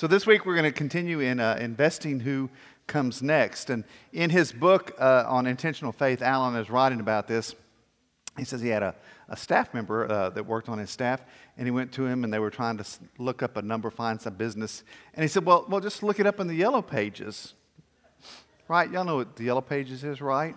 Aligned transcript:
So, 0.00 0.06
this 0.06 0.26
week 0.26 0.46
we're 0.46 0.54
going 0.54 0.64
to 0.64 0.72
continue 0.72 1.20
in 1.20 1.40
uh, 1.40 1.58
investing 1.60 2.20
who 2.20 2.48
comes 2.86 3.20
next. 3.20 3.68
And 3.68 3.84
in 4.14 4.30
his 4.30 4.50
book 4.50 4.94
uh, 4.98 5.24
on 5.28 5.46
intentional 5.46 5.92
faith, 5.92 6.22
Alan 6.22 6.56
is 6.56 6.70
writing 6.70 7.00
about 7.00 7.28
this. 7.28 7.54
He 8.38 8.44
says 8.44 8.62
he 8.62 8.70
had 8.70 8.82
a, 8.82 8.94
a 9.28 9.36
staff 9.36 9.74
member 9.74 10.10
uh, 10.10 10.30
that 10.30 10.46
worked 10.46 10.70
on 10.70 10.78
his 10.78 10.88
staff, 10.88 11.20
and 11.58 11.66
he 11.66 11.70
went 11.70 11.92
to 11.92 12.06
him 12.06 12.24
and 12.24 12.32
they 12.32 12.38
were 12.38 12.48
trying 12.48 12.78
to 12.78 12.84
look 13.18 13.42
up 13.42 13.58
a 13.58 13.60
number, 13.60 13.90
find 13.90 14.18
some 14.18 14.32
business. 14.36 14.84
And 15.12 15.22
he 15.22 15.28
said, 15.28 15.44
Well, 15.44 15.66
well 15.68 15.82
just 15.82 16.02
look 16.02 16.18
it 16.18 16.24
up 16.24 16.40
in 16.40 16.46
the 16.46 16.54
yellow 16.54 16.80
pages. 16.80 17.52
Right? 18.68 18.90
Y'all 18.90 19.04
know 19.04 19.16
what 19.16 19.36
the 19.36 19.44
yellow 19.44 19.60
pages 19.60 20.02
is, 20.02 20.22
right? 20.22 20.56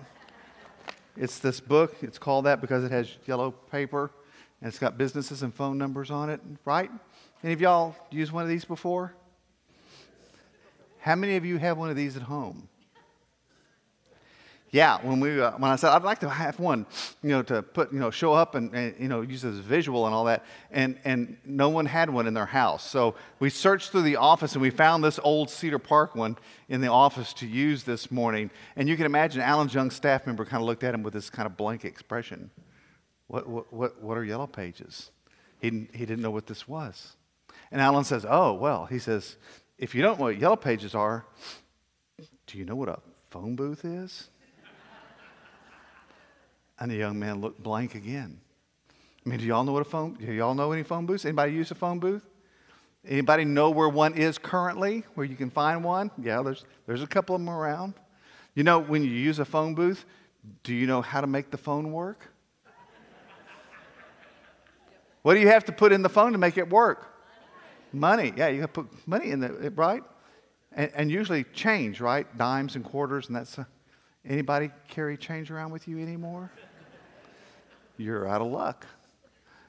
It's 1.18 1.40
this 1.40 1.60
book. 1.60 1.98
It's 2.02 2.18
called 2.18 2.46
that 2.46 2.62
because 2.62 2.86
it 2.86 2.92
has 2.92 3.10
yellow 3.26 3.52
paper 3.52 4.10
and 4.62 4.70
it's 4.70 4.80
got 4.80 4.98
businesses 4.98 5.44
and 5.44 5.54
phone 5.54 5.78
numbers 5.78 6.12
on 6.12 6.30
it, 6.30 6.40
right? 6.64 6.90
Any 7.44 7.52
of 7.52 7.60
y'all 7.60 7.94
used 8.10 8.32
one 8.32 8.44
of 8.44 8.50
these 8.50 8.64
before? 8.64 9.14
How 11.04 11.16
many 11.16 11.36
of 11.36 11.44
you 11.44 11.58
have 11.58 11.78
one 11.78 11.90
of 11.90 11.98
these 11.98 12.16
at 12.16 12.22
home? 12.22 12.70
Yeah, 14.72 15.00
when 15.02 15.20
we 15.20 15.42
uh, 15.42 15.52
when 15.58 15.70
I 15.70 15.76
said 15.76 15.90
I'd 15.90 16.04
like 16.04 16.20
to 16.20 16.30
have 16.30 16.58
one, 16.62 16.86
you 17.22 17.32
know, 17.32 17.44
to 17.44 17.62
put 17.62 17.92
you 17.92 18.00
know 18.00 18.10
show 18.10 18.32
up 18.32 18.56
and, 18.56 18.74
and, 18.74 18.96
you 18.98 19.10
know 19.10 19.20
use 19.20 19.44
as 19.44 19.58
visual 19.58 20.06
and 20.06 20.16
all 20.16 20.24
that, 20.24 20.46
and 20.72 20.98
and 21.04 21.36
no 21.44 21.68
one 21.68 21.88
had 21.88 22.10
one 22.10 22.26
in 22.26 22.34
their 22.34 22.46
house. 22.46 22.90
So 22.90 23.16
we 23.42 23.50
searched 23.50 23.92
through 23.92 24.04
the 24.04 24.16
office 24.16 24.54
and 24.54 24.62
we 24.62 24.70
found 24.70 25.04
this 25.04 25.20
old 25.22 25.50
Cedar 25.50 25.78
Park 25.78 26.16
one 26.16 26.38
in 26.70 26.80
the 26.80 26.88
office 26.88 27.34
to 27.34 27.46
use 27.46 27.84
this 27.84 28.10
morning. 28.10 28.50
And 28.78 28.88
you 28.88 28.96
can 28.96 29.06
imagine 29.06 29.42
Alan's 29.42 29.74
young 29.74 29.92
staff 29.92 30.26
member 30.26 30.46
kind 30.46 30.64
of 30.64 30.68
looked 30.68 30.86
at 30.86 30.94
him 30.94 31.04
with 31.04 31.14
this 31.14 31.30
kind 31.30 31.48
of 31.48 31.58
blank 31.58 31.84
expression. 31.84 32.50
What 33.28 33.46
what 33.46 33.74
what, 33.74 34.02
what 34.02 34.18
are 34.18 34.24
yellow 34.24 34.48
pages? 34.48 35.12
He 35.60 35.70
didn't, 35.70 35.94
he 35.94 36.06
didn't 36.06 36.22
know 36.22 36.32
what 36.32 36.48
this 36.48 36.66
was. 36.66 37.18
And 37.72 37.82
Alan 37.82 38.06
says, 38.06 38.26
Oh 38.28 38.54
well, 38.54 38.86
he 38.86 39.00
says 39.00 39.36
if 39.78 39.96
you 39.96 40.02
don't 40.02 40.18
know 40.18 40.26
what 40.26 40.38
yellow 40.38 40.56
pages 40.56 40.96
are, 40.96 41.26
do 42.48 42.58
you 42.58 42.66
know 42.66 42.76
what 42.76 42.90
a 42.90 43.00
phone 43.30 43.56
booth 43.56 43.86
is? 43.86 44.30
and 46.80 46.92
the 46.92 46.96
young 46.96 47.18
man 47.18 47.40
looked 47.40 47.62
blank 47.62 47.96
again. 47.96 48.40
I 49.26 49.30
mean, 49.30 49.40
do 49.40 49.46
y'all 49.46 49.64
know 49.64 49.72
what 49.72 49.82
a 49.82 49.90
phone? 49.90 50.16
Do 50.16 50.32
y'all 50.32 50.54
know 50.54 50.72
any 50.74 50.84
phone 50.84 51.06
booths? 51.06 51.24
Anybody 51.24 51.54
use 51.54 51.72
a 51.72 51.76
phone 51.76 52.00
booth? 52.00 52.26
Anybody 53.08 53.46
know 53.46 53.70
where 53.70 53.90
one 53.90 54.16
is 54.16 54.38
currently, 54.38 55.04
where 55.16 55.26
you 55.26 55.36
can 55.36 55.50
find 55.50 55.84
one? 55.84 56.12
Yeah, 56.18 56.42
there's, 56.42 56.66
there's 56.88 57.02
a 57.02 57.08
couple 57.08 57.36
of 57.36 57.42
them 57.42 57.50
around. 57.50 57.94
You 58.56 58.64
know, 58.64 58.80
when 58.80 59.04
you 59.04 59.10
use 59.10 59.40
a 59.40 59.46
phone 59.46 59.76
booth, 59.76 60.06
do 60.64 60.74
you 60.74 60.88
know 60.88 61.02
how 61.02 61.22
to 61.22 61.28
make 61.28 61.52
the 61.52 61.58
phone 61.58 61.92
work? 61.92 62.30
what 65.22 65.36
do 65.36 65.40
you 65.40 65.48
have 65.48 65.64
to 65.66 65.72
put 65.72 65.94
in 65.94 66.02
the 66.02 66.10
phone 66.10 66.34
to 66.34 66.38
make 66.38 66.58
it 66.58 66.70
work? 66.70 67.13
Money. 67.94 68.34
Yeah, 68.36 68.48
you 68.48 68.68
put 68.68 68.88
money 69.08 69.30
in 69.30 69.40
the 69.40 69.72
right? 69.76 70.04
And, 70.72 70.92
and, 70.96 71.12
usually 71.12 71.44
change, 71.54 72.02
right? 72.02 72.26
Dimes 72.38 72.76
and 72.76 72.84
quarters, 72.84 73.28
and 73.28 73.36
that's. 73.36 73.60
Uh, 73.60 73.66
anybody 74.28 74.72
carry 74.88 75.16
change 75.16 75.52
around 75.52 75.72
with 75.72 75.88
you 75.88 76.00
anymore? 76.00 76.52
You're 77.98 78.28
out 78.28 78.42
of 78.42 78.48
luck. 78.48 78.88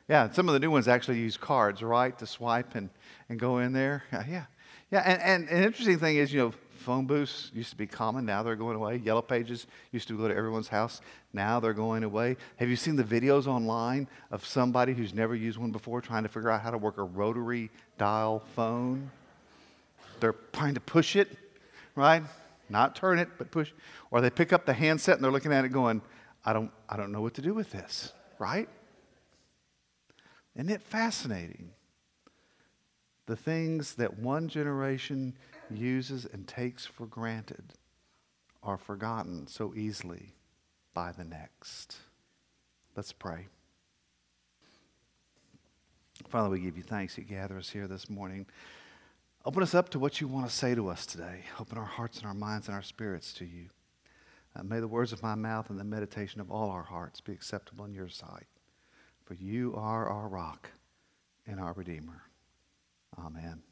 Yeah, 0.08 0.31
some 0.31 0.48
of 0.48 0.55
the 0.55 0.61
new 0.61 0.70
ones 0.70 0.89
actually 0.89 1.19
use 1.19 1.36
cards, 1.36 1.83
right, 1.83 2.19
to 2.19 2.27
swipe 2.27 2.75
and, 2.75 2.89
and 3.28 3.39
go 3.39 3.58
in 3.58 3.75
there. 3.75 4.05
Yeah, 4.12 4.25
yeah. 4.28 4.44
Yeah, 4.91 5.03
and, 5.05 5.20
and 5.22 5.48
an 5.48 5.64
interesting 5.64 5.98
thing 5.98 6.16
is, 6.16 6.33
you 6.33 6.41
know, 6.41 6.53
phone 6.84 7.06
booths 7.06 7.50
used 7.54 7.70
to 7.70 7.77
be 7.77 7.86
common. 7.86 8.24
Now 8.24 8.42
they're 8.42 8.54
going 8.54 8.77
away. 8.77 8.96
Yellow 8.96 9.22
pages 9.22 9.66
used 9.90 10.06
to 10.08 10.16
go 10.16 10.28
to 10.28 10.36
everyone's 10.36 10.68
house. 10.68 11.00
Now 11.32 11.58
they're 11.58 11.72
going 11.72 12.04
away. 12.04 12.36
Have 12.56 12.68
you 12.68 12.76
seen 12.76 12.94
the 12.94 13.02
videos 13.02 13.46
online 13.46 14.06
of 14.30 14.46
somebody 14.46 14.92
who's 14.92 15.14
never 15.14 15.34
used 15.34 15.58
one 15.58 15.72
before 15.72 16.00
trying 16.00 16.22
to 16.22 16.28
figure 16.28 16.50
out 16.50 16.60
how 16.60 16.70
to 16.70 16.78
work 16.78 16.98
a 16.98 17.02
rotary 17.02 17.70
dial 17.98 18.42
phone? 18.54 19.10
They're 20.20 20.36
trying 20.52 20.74
to 20.74 20.80
push 20.80 21.16
it, 21.16 21.36
right? 21.96 22.22
Not 22.68 22.94
turn 22.94 23.19
it, 23.19 23.28
but 23.38 23.50
push. 23.50 23.72
Or 24.10 24.20
they 24.20 24.30
pick 24.30 24.52
up 24.52 24.66
the 24.66 24.74
handset 24.74 25.16
and 25.16 25.24
they're 25.24 25.32
looking 25.32 25.52
at 25.52 25.64
it 25.64 25.70
going, 25.70 26.02
I 26.44 26.52
don't, 26.52 26.70
I 26.88 26.96
don't 26.96 27.10
know 27.10 27.22
what 27.22 27.34
to 27.34 27.42
do 27.42 27.54
with 27.54 27.70
this, 27.70 28.12
right? 28.38 28.69
Isn't 30.54 30.70
it 30.70 30.82
fascinating? 30.82 31.70
The 33.26 33.36
things 33.36 33.94
that 33.94 34.19
one 34.19 34.48
generation 34.48 35.34
uses 35.70 36.26
and 36.26 36.47
takes 36.47 36.86
for 36.86 37.06
granted 37.06 37.75
are 38.62 38.78
forgotten 38.78 39.47
so 39.47 39.75
easily 39.75 40.34
by 40.94 41.12
the 41.12 41.25
next. 41.25 41.97
Let's 42.97 43.12
pray. 43.12 43.47
Father, 46.28 46.48
we 46.48 46.60
give 46.60 46.76
you 46.76 46.82
thanks 46.82 47.19
you 47.19 47.24
gather 47.24 47.58
us 47.58 47.70
here 47.70 47.86
this 47.86 48.08
morning. 48.08 48.47
Open 49.44 49.62
us 49.62 49.74
up 49.74 49.91
to 49.91 49.98
what 49.98 50.20
you 50.20 50.28
want 50.28 50.48
to 50.48 50.54
say 50.54 50.74
to 50.74 50.88
us 50.88 51.04
today. 51.04 51.41
Open 51.60 51.76
our 51.76 51.84
hearts 51.84 52.19
and 52.19 52.26
our 52.26 52.34
minds 52.34 52.69
and 52.69 52.74
our 52.74 52.82
spirits 52.82 53.32
to 53.34 53.44
you. 53.44 53.66
Uh, 54.56 54.62
may 54.62 54.80
the 54.80 54.88
words 54.88 55.12
of 55.12 55.22
my 55.22 55.34
mouth 55.34 55.69
and 55.69 55.78
the 55.78 55.84
meditation 55.84 56.41
of 56.41 56.50
all 56.50 56.70
our 56.70 56.84
hearts 56.84 57.20
be 57.20 57.32
acceptable 57.32 57.84
in 57.84 57.92
your 57.92 58.08
sight. 58.08 58.47
For 59.24 59.34
you 59.34 59.74
are 59.76 60.08
our 60.08 60.28
rock 60.28 60.70
and 61.47 61.60
our 61.60 61.72
Redeemer. 61.72 62.22
Amen. 63.19 63.62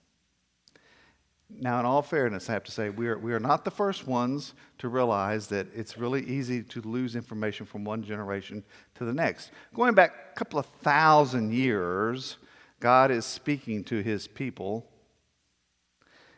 Now, 1.61 1.79
in 1.81 1.87
all 1.87 2.03
fairness, 2.03 2.49
I 2.49 2.55
have 2.55 2.65
to 2.65 2.73
say, 2.73 2.89
we 2.91 3.09
are, 3.09 3.19
we 3.19 3.33
are 3.33 3.41
not 3.41 3.65
the 3.65 3.71
first 3.71 4.07
ones 4.07 4.55
to 4.79 4.89
realize 4.89 5.47
that 5.49 5.67
it's 5.75 5.97
really 5.99 6.23
easy 6.25 6.63
to 6.63 6.81
lose 6.83 7.15
information 7.15 7.67
from 7.67 7.85
one 7.85 8.03
generation 8.03 8.65
to 8.97 9.05
the 9.05 9.13
next. 9.13 9.51
Going 9.75 9.95
back 9.95 10.13
a 10.33 10.39
couple 10.39 10.59
of 10.59 10.67
thousand 10.67 11.53
years, 11.53 12.37
God 12.81 13.11
is 13.11 13.25
speaking 13.25 13.85
to 13.85 14.03
his 14.03 14.27
people 14.27 14.87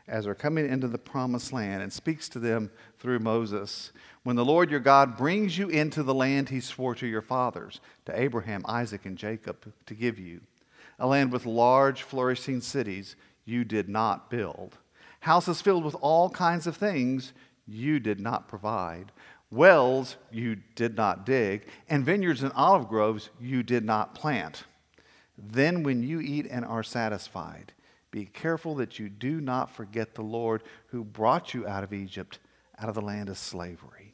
as 0.06 0.24
they're 0.24 0.34
coming 0.34 0.68
into 0.68 0.88
the 0.88 0.98
promised 0.98 1.52
land 1.52 1.82
and 1.82 1.92
speaks 1.92 2.28
to 2.28 2.38
them 2.38 2.70
through 2.98 3.18
Moses. 3.20 3.92
When 4.22 4.36
the 4.36 4.44
Lord 4.44 4.70
your 4.70 4.80
God 4.80 5.16
brings 5.16 5.56
you 5.56 5.68
into 5.68 6.02
the 6.02 6.14
land 6.14 6.50
he 6.50 6.60
swore 6.60 6.94
to 6.96 7.06
your 7.06 7.22
fathers, 7.22 7.80
to 8.04 8.20
Abraham, 8.20 8.62
Isaac, 8.66 9.06
and 9.06 9.16
Jacob, 9.16 9.72
to 9.86 9.94
give 9.94 10.18
you, 10.18 10.42
a 10.98 11.06
land 11.06 11.32
with 11.32 11.46
large, 11.46 12.02
flourishing 12.02 12.60
cities 12.60 13.16
you 13.46 13.64
did 13.64 13.88
not 13.88 14.28
build 14.30 14.78
houses 15.24 15.62
filled 15.62 15.84
with 15.84 15.96
all 16.02 16.28
kinds 16.28 16.66
of 16.66 16.76
things 16.76 17.32
you 17.66 17.98
did 17.98 18.20
not 18.20 18.46
provide, 18.46 19.10
wells 19.50 20.16
you 20.30 20.54
did 20.74 20.94
not 20.96 21.24
dig, 21.24 21.66
and 21.88 22.04
vineyards 22.04 22.42
and 22.42 22.52
olive 22.52 22.88
groves 22.88 23.30
you 23.40 23.62
did 23.62 23.86
not 23.86 24.14
plant. 24.14 24.64
Then, 25.38 25.82
when 25.82 26.02
you 26.02 26.20
eat 26.20 26.46
and 26.50 26.62
are 26.62 26.82
satisfied, 26.82 27.72
be 28.10 28.26
careful 28.26 28.74
that 28.74 28.98
you 28.98 29.08
do 29.08 29.40
not 29.40 29.70
forget 29.70 30.14
the 30.14 30.22
Lord 30.22 30.62
who 30.88 31.02
brought 31.02 31.54
you 31.54 31.66
out 31.66 31.82
of 31.84 31.94
Egypt, 31.94 32.38
out 32.78 32.90
of 32.90 32.94
the 32.94 33.00
land 33.00 33.30
of 33.30 33.38
slavery. 33.38 34.12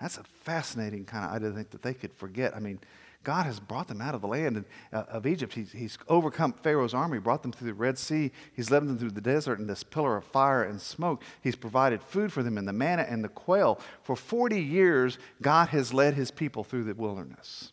That's 0.00 0.16
a 0.16 0.24
fascinating 0.44 1.06
kind 1.06 1.24
of 1.24 1.32
idea 1.32 1.48
to 1.48 1.56
think 1.56 1.70
that 1.70 1.82
they 1.82 1.94
could 1.94 2.12
forget. 2.12 2.54
I 2.54 2.60
mean, 2.60 2.78
God 3.26 3.44
has 3.46 3.58
brought 3.58 3.88
them 3.88 4.00
out 4.00 4.14
of 4.14 4.20
the 4.20 4.28
land 4.28 4.64
uh, 4.92 5.02
of 5.08 5.26
Egypt. 5.26 5.52
He's, 5.52 5.72
he's, 5.72 5.98
overcome 6.08 6.52
Pharaoh's 6.52 6.94
army, 6.94 7.18
brought 7.18 7.42
them 7.42 7.50
through 7.50 7.66
the 7.66 7.74
Red 7.74 7.98
Sea. 7.98 8.30
He's 8.54 8.70
led 8.70 8.86
them 8.86 8.96
through 8.96 9.10
the 9.10 9.20
desert 9.20 9.58
in 9.58 9.66
this 9.66 9.82
pillar 9.82 10.16
of 10.16 10.24
fire 10.24 10.62
and 10.62 10.80
smoke. 10.80 11.24
He's 11.42 11.56
provided 11.56 12.04
food 12.04 12.32
for 12.32 12.44
them 12.44 12.56
in 12.56 12.66
the 12.66 12.72
manna 12.72 13.02
and 13.02 13.24
the 13.24 13.28
quail. 13.28 13.80
For 14.04 14.14
40 14.14 14.60
years, 14.62 15.18
God 15.42 15.70
has 15.70 15.92
led 15.92 16.14
his 16.14 16.30
people 16.30 16.62
through 16.62 16.84
the 16.84 16.94
wilderness. 16.94 17.72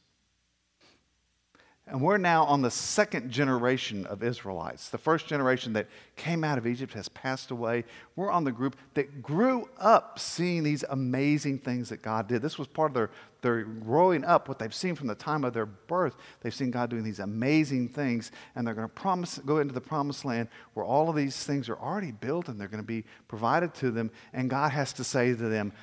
And 1.85 2.01
we're 2.01 2.17
now 2.17 2.45
on 2.45 2.61
the 2.61 2.71
second 2.71 3.29
generation 3.29 4.05
of 4.05 4.23
Israelites. 4.23 4.87
The 4.87 4.97
first 4.97 5.27
generation 5.27 5.73
that 5.73 5.87
came 6.15 6.45
out 6.45 6.57
of 6.57 6.65
Egypt 6.65 6.93
has 6.93 7.09
passed 7.09 7.51
away. 7.51 7.83
We're 8.15 8.31
on 8.31 8.45
the 8.45 8.53
group 8.53 8.77
that 8.93 9.21
grew 9.21 9.67
up 9.77 10.17
seeing 10.17 10.63
these 10.63 10.85
amazing 10.89 11.59
things 11.59 11.89
that 11.89 12.01
God 12.01 12.29
did. 12.29 12.41
This 12.41 12.57
was 12.57 12.69
part 12.69 12.91
of 12.91 12.93
their, 12.93 13.09
their 13.41 13.63
growing 13.63 14.23
up, 14.23 14.47
what 14.47 14.59
they've 14.59 14.73
seen 14.73 14.95
from 14.95 15.07
the 15.07 15.15
time 15.15 15.43
of 15.43 15.53
their 15.53 15.65
birth. 15.65 16.15
They've 16.39 16.55
seen 16.55 16.71
God 16.71 16.89
doing 16.89 17.03
these 17.03 17.19
amazing 17.19 17.89
things, 17.89 18.31
and 18.55 18.65
they're 18.65 18.75
going 18.75 18.87
to 18.87 18.93
promise, 18.93 19.39
go 19.39 19.57
into 19.57 19.73
the 19.73 19.81
promised 19.81 20.23
land 20.23 20.47
where 20.75 20.85
all 20.85 21.09
of 21.09 21.17
these 21.17 21.43
things 21.43 21.67
are 21.67 21.77
already 21.77 22.11
built 22.11 22.47
and 22.47 22.57
they're 22.57 22.69
going 22.69 22.81
to 22.81 22.87
be 22.87 23.03
provided 23.27 23.73
to 23.75 23.91
them. 23.91 24.09
And 24.31 24.49
God 24.49 24.71
has 24.71 24.93
to 24.93 25.03
say 25.03 25.31
to 25.31 25.35
them, 25.35 25.73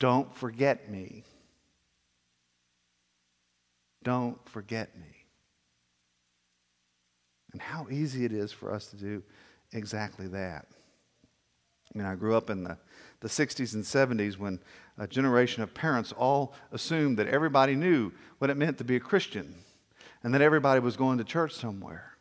Don't 0.00 0.34
forget 0.34 0.90
me. 0.90 1.22
Don't 4.02 4.36
forget 4.48 4.98
me. 4.98 5.13
And 7.54 7.62
how 7.62 7.86
easy 7.88 8.24
it 8.24 8.32
is 8.32 8.50
for 8.50 8.74
us 8.74 8.86
to 8.86 8.96
do 8.96 9.22
exactly 9.72 10.26
that. 10.26 10.66
I 11.94 11.98
mean, 11.98 12.04
I 12.04 12.16
grew 12.16 12.34
up 12.34 12.50
in 12.50 12.64
the, 12.64 12.76
the 13.20 13.28
60s 13.28 13.74
and 13.74 13.84
70s 13.84 14.36
when 14.36 14.58
a 14.98 15.06
generation 15.06 15.62
of 15.62 15.72
parents 15.72 16.10
all 16.10 16.52
assumed 16.72 17.16
that 17.18 17.28
everybody 17.28 17.76
knew 17.76 18.10
what 18.38 18.50
it 18.50 18.56
meant 18.56 18.76
to 18.78 18.84
be 18.84 18.96
a 18.96 19.00
Christian 19.00 19.54
and 20.24 20.34
that 20.34 20.42
everybody 20.42 20.80
was 20.80 20.96
going 20.96 21.18
to 21.18 21.24
church 21.24 21.52
somewhere. 21.52 22.14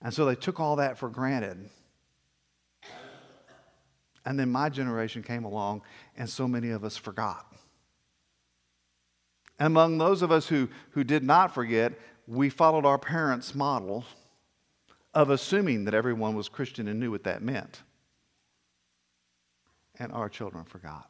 And 0.00 0.14
so 0.14 0.24
they 0.24 0.36
took 0.36 0.60
all 0.60 0.76
that 0.76 0.96
for 0.96 1.08
granted. 1.08 1.68
And 4.24 4.38
then 4.38 4.52
my 4.52 4.68
generation 4.68 5.24
came 5.24 5.42
along, 5.42 5.82
and 6.16 6.30
so 6.30 6.46
many 6.46 6.70
of 6.70 6.84
us 6.84 6.96
forgot. 6.96 7.52
And 9.58 9.66
among 9.66 9.98
those 9.98 10.22
of 10.22 10.30
us 10.30 10.46
who, 10.46 10.68
who 10.90 11.02
did 11.02 11.24
not 11.24 11.52
forget, 11.52 11.94
we 12.28 12.48
followed 12.48 12.86
our 12.86 12.98
parents' 12.98 13.52
model 13.52 14.04
of 15.16 15.30
assuming 15.30 15.86
that 15.86 15.94
everyone 15.94 16.36
was 16.36 16.50
Christian 16.50 16.88
and 16.88 17.00
knew 17.00 17.10
what 17.10 17.24
that 17.24 17.40
meant. 17.40 17.80
And 19.98 20.12
our 20.12 20.28
children 20.28 20.64
forgot. 20.64 21.08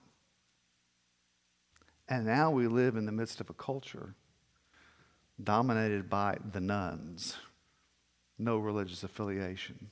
And 2.08 2.24
now 2.24 2.52
we 2.52 2.68
live 2.68 2.94
in 2.94 3.04
the 3.04 3.10
midst 3.10 3.40
of 3.40 3.50
a 3.50 3.52
culture 3.52 4.14
dominated 5.42 6.08
by 6.08 6.38
the 6.52 6.60
nones, 6.60 7.34
no 8.38 8.58
religious 8.58 9.02
affiliation, 9.02 9.90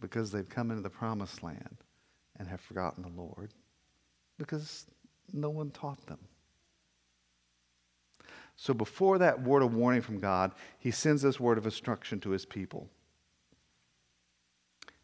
because 0.00 0.32
they've 0.32 0.48
come 0.48 0.72
into 0.72 0.82
the 0.82 0.90
promised 0.90 1.40
land 1.44 1.76
and 2.36 2.48
have 2.48 2.60
forgotten 2.60 3.04
the 3.04 3.22
Lord, 3.22 3.54
because 4.38 4.86
no 5.32 5.50
one 5.50 5.70
taught 5.70 6.04
them. 6.08 6.18
So 8.56 8.72
before 8.72 9.18
that 9.18 9.42
word 9.42 9.62
of 9.62 9.74
warning 9.74 10.02
from 10.02 10.20
God, 10.20 10.52
he 10.78 10.90
sends 10.90 11.22
this 11.22 11.40
word 11.40 11.58
of 11.58 11.64
instruction 11.64 12.20
to 12.20 12.30
his 12.30 12.46
people. 12.46 12.88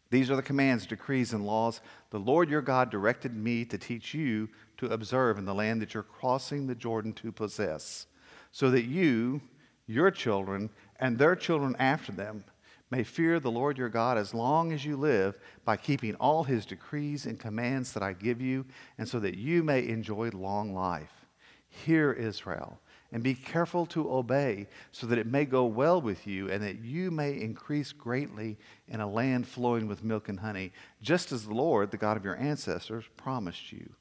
These 0.09 0.29
are 0.29 0.35
the 0.35 0.41
commands, 0.41 0.85
decrees, 0.85 1.31
and 1.33 1.45
laws 1.45 1.79
the 2.09 2.19
Lord 2.19 2.49
your 2.49 2.61
God 2.61 2.89
directed 2.89 3.33
me 3.33 3.63
to 3.65 3.77
teach 3.77 4.13
you 4.13 4.49
to 4.77 4.87
observe 4.87 5.37
in 5.37 5.45
the 5.45 5.53
land 5.53 5.81
that 5.81 5.93
you're 5.93 6.03
crossing 6.03 6.67
the 6.67 6.75
Jordan 6.75 7.13
to 7.13 7.31
possess, 7.31 8.07
so 8.51 8.69
that 8.71 8.83
you, 8.83 9.41
your 9.87 10.11
children, 10.11 10.69
and 10.99 11.17
their 11.17 11.35
children 11.35 11.77
after 11.79 12.11
them 12.11 12.43
may 12.89 13.03
fear 13.03 13.39
the 13.39 13.51
Lord 13.51 13.77
your 13.77 13.87
God 13.87 14.17
as 14.17 14.33
long 14.33 14.73
as 14.73 14.83
you 14.83 14.97
live 14.97 15.37
by 15.63 15.77
keeping 15.77 16.15
all 16.15 16.43
his 16.43 16.65
decrees 16.65 17.25
and 17.25 17.39
commands 17.39 17.93
that 17.93 18.03
I 18.03 18.11
give 18.11 18.41
you, 18.41 18.65
and 18.97 19.07
so 19.07 19.17
that 19.21 19.37
you 19.37 19.63
may 19.63 19.87
enjoy 19.87 20.29
long 20.31 20.73
life. 20.73 21.25
Hear, 21.69 22.11
Israel 22.11 22.80
and 23.11 23.21
be 23.21 23.33
careful 23.33 23.85
to 23.87 24.11
obey, 24.11 24.67
so 24.91 25.05
that 25.07 25.17
it 25.17 25.27
may 25.27 25.45
go 25.45 25.65
well 25.65 26.01
with 26.01 26.25
you, 26.25 26.49
and 26.49 26.63
that 26.63 26.79
you 26.79 27.11
may 27.11 27.39
increase 27.39 27.91
greatly 27.91 28.57
in 28.87 29.01
a 29.01 29.09
land 29.09 29.47
flowing 29.47 29.87
with 29.87 30.03
milk 30.03 30.29
and 30.29 30.39
honey, 30.39 30.71
just 31.01 31.31
as 31.31 31.45
the 31.45 31.53
Lord, 31.53 31.91
the 31.91 31.97
God 31.97 32.15
of 32.15 32.23
your 32.23 32.37
ancestors, 32.37 33.03
promised 33.17 33.71
you. 33.71 33.93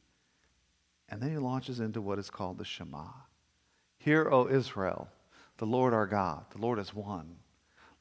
And 1.08 1.20
then 1.20 1.30
he 1.30 1.38
launches 1.38 1.80
into 1.80 2.00
what 2.00 2.20
is 2.20 2.30
called 2.30 2.58
the 2.58 2.64
Shema. 2.64 3.06
Hear, 3.98 4.30
O 4.30 4.48
Israel, 4.48 5.08
the 5.58 5.66
Lord 5.66 5.92
our 5.92 6.06
God, 6.06 6.44
the 6.50 6.60
Lord 6.60 6.78
is 6.78 6.94
one. 6.94 7.36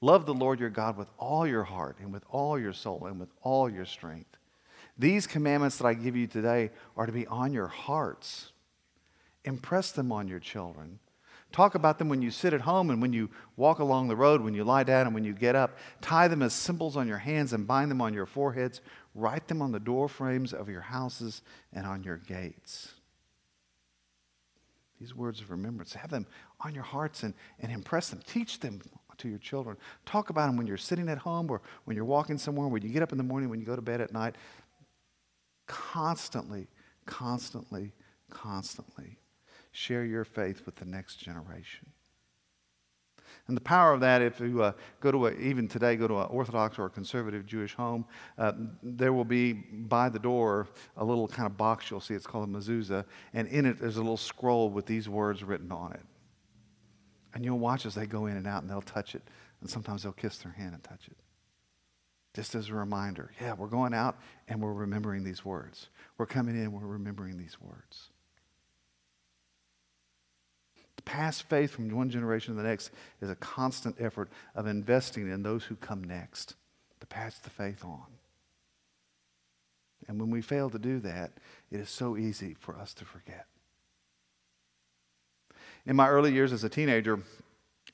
Love 0.02 0.26
the 0.26 0.34
Lord 0.34 0.60
your 0.60 0.70
God 0.70 0.96
with 0.96 1.10
all 1.18 1.48
your 1.48 1.64
heart, 1.64 1.98
and 2.00 2.14
with 2.14 2.24
all 2.30 2.58
your 2.58 2.72
soul, 2.72 3.08
and 3.08 3.20
with 3.20 3.30
all 3.42 3.70
your 3.70 3.86
strength. 3.86 4.38
These 4.98 5.28
commandments 5.28 5.78
that 5.78 5.88
I 5.88 5.94
give 5.94 6.16
you 6.16 6.28
today 6.28 6.70
are 6.96 7.06
to 7.06 7.12
be 7.12 7.26
on 7.28 7.52
your 7.52 7.68
hearts. 7.68 8.52
Impress 9.46 9.92
them 9.92 10.12
on 10.12 10.28
your 10.28 10.40
children. 10.40 11.00
Talk 11.52 11.74
about 11.74 11.98
them 11.98 12.10
when 12.10 12.22
you 12.22 12.30
sit 12.30 12.54
at 12.54 12.62
home 12.62 12.92
and 12.92 13.02
when 13.02 13.12
you 13.12 13.30
walk 13.58 13.80
along 13.80 14.08
the 14.08 14.16
road, 14.16 14.42
when 14.42 14.54
you 14.54 14.64
lie 14.64 14.84
down 14.84 15.08
and 15.08 15.16
when 15.16 15.24
you 15.24 15.34
get 15.34 15.56
up. 15.56 15.78
Tie 16.00 16.28
them 16.28 16.44
as 16.44 16.54
symbols 16.54 16.96
on 16.96 17.08
your 17.08 17.18
hands 17.18 17.54
and 17.54 17.66
bind 17.66 17.90
them 17.90 18.02
on 18.02 18.14
your 18.14 18.28
foreheads. 18.28 18.82
Write 19.16 19.48
them 19.48 19.62
on 19.62 19.72
the 19.72 19.80
door 19.80 20.08
frames 20.08 20.54
of 20.54 20.70
your 20.70 20.82
houses 20.82 21.42
and 21.74 21.88
on 21.88 22.04
your 22.04 22.18
gates. 22.18 22.94
These 25.00 25.16
words 25.16 25.42
of 25.42 25.50
remembrance, 25.50 25.94
have 25.94 26.12
them 26.12 26.28
on 26.60 26.76
your 26.76 26.84
hearts 26.84 27.24
and, 27.24 27.34
and 27.60 27.72
impress 27.72 28.10
them. 28.10 28.22
Teach 28.28 28.60
them 28.60 28.82
to 29.18 29.30
your 29.30 29.40
children. 29.40 29.78
Talk 30.06 30.30
about 30.30 30.48
them 30.48 30.58
when 30.58 30.68
you're 30.68 30.78
sitting 30.78 31.10
at 31.10 31.18
home 31.18 31.50
or 31.50 31.62
when 31.86 31.96
you're 31.96 32.06
walking 32.06 32.38
somewhere, 32.38 32.68
when 32.68 32.84
you 32.84 32.90
get 32.90 33.02
up 33.02 33.12
in 33.12 33.18
the 33.18 33.24
morning, 33.24 33.50
when 33.50 33.60
you 33.60 33.66
go 33.66 33.76
to 33.76 33.82
bed 33.82 34.02
at 34.02 34.14
night. 34.14 34.36
Constantly, 35.68 36.68
constantly, 37.06 37.94
constantly 38.30 39.18
share 39.72 40.04
your 40.04 40.26
faith 40.26 40.66
with 40.66 40.76
the 40.76 40.86
next 40.86 41.18
generation. 41.18 41.88
And 43.48 43.58
the 43.58 43.62
power 43.62 43.94
of 43.94 44.00
that, 44.02 44.22
if 44.22 44.40
you 44.40 44.62
uh, 44.62 44.74
go 45.00 45.12
to 45.12 45.28
a, 45.28 45.32
even 45.34 45.68
today, 45.68 45.96
go 45.96 46.08
to 46.08 46.20
an 46.20 46.28
Orthodox 46.30 46.78
or 46.78 46.86
a 46.86 46.90
conservative 46.90 47.46
Jewish 47.46 47.74
home, 47.74 48.06
uh, 48.38 48.54
there 48.84 49.12
will 49.12 49.26
be 49.26 49.54
by 49.54 50.10
the 50.10 50.20
door 50.20 50.68
a 50.98 51.04
little 51.04 51.28
kind 51.28 51.48
of 51.48 51.58
box 51.58 51.90
you'll 51.90 52.00
see. 52.00 52.14
It's 52.14 52.28
called 52.28 52.48
a 52.48 52.52
mezuzah. 52.52 53.06
And 53.34 53.48
in 53.48 53.66
it, 53.66 53.80
there's 53.80 53.98
a 53.98 54.02
little 54.02 54.18
scroll 54.18 54.70
with 54.70 54.86
these 54.86 55.10
words 55.10 55.44
written 55.44 55.72
on 55.72 55.94
it. 55.94 56.06
And 57.34 57.44
you'll 57.44 57.60
watch 57.60 57.86
as 57.86 57.96
they 57.96 58.06
go 58.06 58.28
in 58.28 58.38
and 58.38 58.48
out 58.48 58.62
and 58.62 58.70
they'll 58.70 58.82
touch 58.82 59.16
it. 59.16 59.24
And 59.62 59.70
sometimes 59.70 60.04
they'll 60.04 60.12
kiss 60.12 60.38
their 60.38 60.52
hand 60.52 60.74
and 60.74 60.84
touch 60.84 61.08
it. 61.08 61.18
Just 62.36 62.54
as 62.54 62.70
a 62.70 62.76
reminder 62.76 63.32
yeah, 63.42 63.54
we're 63.54 63.68
going 63.68 63.96
out 63.96 64.20
and 64.48 64.62
we're 64.62 64.74
remembering 64.74 65.24
these 65.24 65.44
words. 65.44 65.90
We're 66.20 66.28
coming 66.28 66.56
in, 66.56 66.72
we're 66.72 66.86
remembering 66.86 67.38
these 67.38 67.60
words 67.60 68.10
pass 71.10 71.42
faith 71.42 71.72
from 71.72 71.90
one 71.90 72.12
generation 72.12 72.56
to 72.56 72.62
the 72.62 72.68
next 72.68 72.92
is 73.20 73.32
a 73.32 73.36
constant 73.36 73.96
effort 74.00 74.30
of 74.54 74.68
investing 74.68 75.32
in 75.32 75.42
those 75.42 75.64
who 75.64 75.76
come 75.76 76.04
next 76.04 76.54
to 77.00 77.08
pass 77.08 77.40
the 77.40 77.50
faith 77.50 77.84
on. 77.84 78.06
And 80.08 80.20
when 80.20 80.30
we 80.30 80.44
fail 80.44 80.70
to 80.70 80.78
do 80.78 81.00
that, 81.00 81.32
it 81.72 81.80
is 81.80 81.90
so 81.90 82.16
easy 82.16 82.56
for 82.60 82.78
us 82.78 82.94
to 82.94 83.06
forget. 83.06 83.48
In 85.88 85.96
my 85.96 86.08
early 86.08 86.32
years 86.32 86.54
as 86.54 86.64
a 86.64 86.70
teenager, 86.70 87.24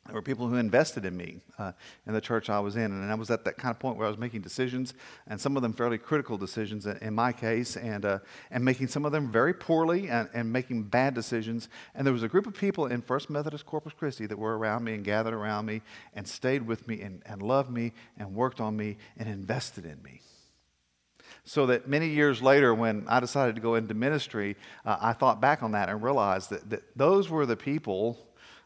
there 0.06 0.14
were 0.14 0.22
people 0.22 0.48
who 0.48 0.56
invested 0.56 1.04
in 1.04 1.18
me 1.18 1.40
uh, 1.58 1.72
in 2.06 2.14
the 2.14 2.22
church 2.22 2.48
I 2.52 2.60
was 2.60 2.76
in. 2.76 2.84
And 2.84 3.12
I 3.12 3.16
was 3.16 3.32
at 3.32 3.44
that 3.46 3.58
kind 3.58 3.72
of 3.72 3.80
point 3.80 3.98
where 3.98 4.06
I 4.06 4.10
was 4.10 4.20
making 4.20 4.42
decisions, 4.42 4.94
and 5.26 5.42
some 5.42 5.56
of 5.56 5.64
them 5.64 5.74
fairly 5.74 5.98
critical 5.98 6.38
decisions 6.38 6.86
in 6.86 7.16
my 7.16 7.32
case, 7.32 7.76
and, 7.76 8.06
uh, 8.06 8.20
and 8.52 8.64
making 8.64 8.88
some 8.88 9.04
of 9.04 9.12
them 9.12 9.32
very 9.32 9.54
poorly 9.54 10.08
and, 10.08 10.30
and 10.34 10.54
making 10.54 10.84
bad 10.84 11.16
decisions. 11.16 11.70
And 11.96 12.06
there 12.06 12.14
was 12.14 12.22
a 12.22 12.28
group 12.28 12.46
of 12.46 12.54
people 12.54 12.86
in 12.86 13.02
First 13.02 13.32
Methodist 13.32 13.66
Corpus 13.66 13.94
Christi 13.94 14.28
that 14.28 14.38
were 14.38 14.56
around 14.56 14.84
me 14.84 14.94
and 14.94 15.04
gathered 15.04 15.34
around 15.34 15.66
me 15.66 15.82
and 16.14 16.28
stayed 16.28 16.68
with 16.68 16.88
me 16.88 17.02
and, 17.02 17.24
and 17.26 17.42
loved 17.42 17.72
me 17.72 17.92
and 18.18 18.36
worked 18.36 18.62
on 18.62 18.78
me 18.78 18.98
and 19.18 19.28
invested 19.28 19.86
in 19.86 20.02
me. 20.04 20.22
So 21.46 21.66
that 21.66 21.88
many 21.88 22.10
years 22.10 22.44
later, 22.44 22.76
when 22.76 23.06
I 23.08 23.20
decided 23.20 23.56
to 23.56 23.62
go 23.62 23.74
into 23.76 23.94
ministry, 23.96 24.56
uh, 24.86 24.98
I 25.02 25.14
thought 25.14 25.42
back 25.42 25.64
on 25.64 25.72
that 25.72 25.90
and 25.90 26.02
realized 26.04 26.52
that, 26.52 26.70
that 26.70 26.84
those 26.96 27.28
were 27.30 27.48
the 27.48 27.58
people 27.58 28.20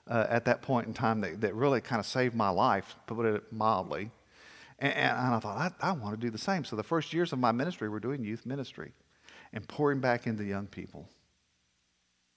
uh, 0.10 0.26
at 0.30 0.46
that 0.46 0.62
point 0.62 0.88
in 0.88 0.94
time 0.94 1.22
that, 1.22 1.40
that 1.42 1.54
really 1.54 1.82
kind 1.82 2.00
of 2.00 2.06
saved 2.06 2.36
my 2.36 2.50
life, 2.50 2.96
put 3.06 3.26
it 3.26 3.44
mildly. 3.54 4.12
And, 4.80 4.94
and 4.94 5.36
I 5.36 5.40
thought, 5.40 5.74
I, 5.82 5.90
I 5.90 5.92
want 5.92 6.20
to 6.20 6.26
do 6.26 6.32
the 6.32 6.38
same. 6.38 6.66
So 6.66 6.76
the 6.76 6.84
first 6.84 7.14
years 7.14 7.32
of 7.32 7.40
my 7.40 7.52
ministry, 7.52 7.90
we're 7.90 8.00
doing 8.00 8.24
youth 8.24 8.46
ministry 8.46 8.94
and 9.54 9.68
pouring 9.68 10.00
back 10.00 10.26
into 10.26 10.44
young 10.44 10.68
people 10.68 11.08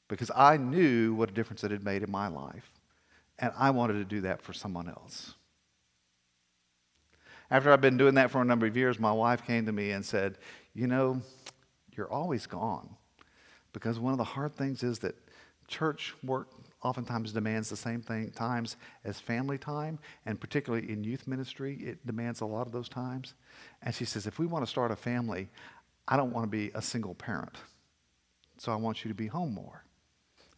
because 0.09 0.31
I 0.37 0.59
knew 0.59 1.15
what 1.15 1.31
a 1.31 1.33
difference 1.33 1.65
it 1.65 1.71
had 1.71 1.85
made 1.85 2.03
in 2.03 2.11
my 2.11 2.29
life. 2.29 2.71
And 3.39 3.51
I 3.59 3.71
wanted 3.71 3.95
to 3.95 4.05
do 4.05 4.21
that 4.23 4.43
for 4.43 4.53
someone 4.53 4.89
else. 4.89 5.35
After 7.51 7.73
I've 7.73 7.81
been 7.81 7.97
doing 7.97 8.15
that 8.15 8.31
for 8.31 8.41
a 8.41 8.45
number 8.45 8.67
of 8.67 8.77
years, 8.77 8.99
my 8.99 9.13
wife 9.13 9.47
came 9.47 9.67
to 9.67 9.73
me 9.73 9.91
and 9.91 10.05
said, 10.05 10.39
You 10.75 10.87
know, 10.87 11.23
you're 11.97 12.11
always 12.11 12.47
gone. 12.47 12.91
Because 13.73 13.99
one 13.99 14.13
of 14.13 14.19
the 14.19 14.25
hard 14.25 14.55
things 14.55 14.83
is 14.83 14.99
that 15.01 15.15
church 15.73 16.15
work 16.23 16.49
oftentimes 16.83 17.33
demands 17.33 17.71
the 17.71 17.77
same 17.77 18.03
thing 18.03 18.31
times 18.33 18.77
as 19.05 19.19
family 19.19 19.57
time, 19.57 19.99
and 20.27 20.39
particularly 20.39 20.91
in 20.91 21.03
youth 21.03 21.27
ministry, 21.27 21.77
it 21.81 22.07
demands 22.07 22.43
a 22.43 22.47
lot 22.47 22.67
of 22.67 22.73
those 22.73 22.89
times. 22.89 23.35
And 23.83 23.95
she 23.95 24.05
says, 24.05 24.27
if 24.27 24.39
we 24.39 24.47
want 24.47 24.65
to 24.65 24.71
start 24.71 24.91
a 24.91 24.97
family, 24.97 25.49
I 26.07 26.17
don't 26.17 26.33
want 26.33 26.45
to 26.45 26.51
be 26.51 26.71
a 26.75 26.83
single 26.83 27.15
parent. 27.15 27.57
So 28.59 28.71
I 28.71 28.77
want 28.77 29.05
you 29.05 29.09
to 29.09 29.15
be 29.15 29.29
home 29.29 29.55
more. 29.55 29.85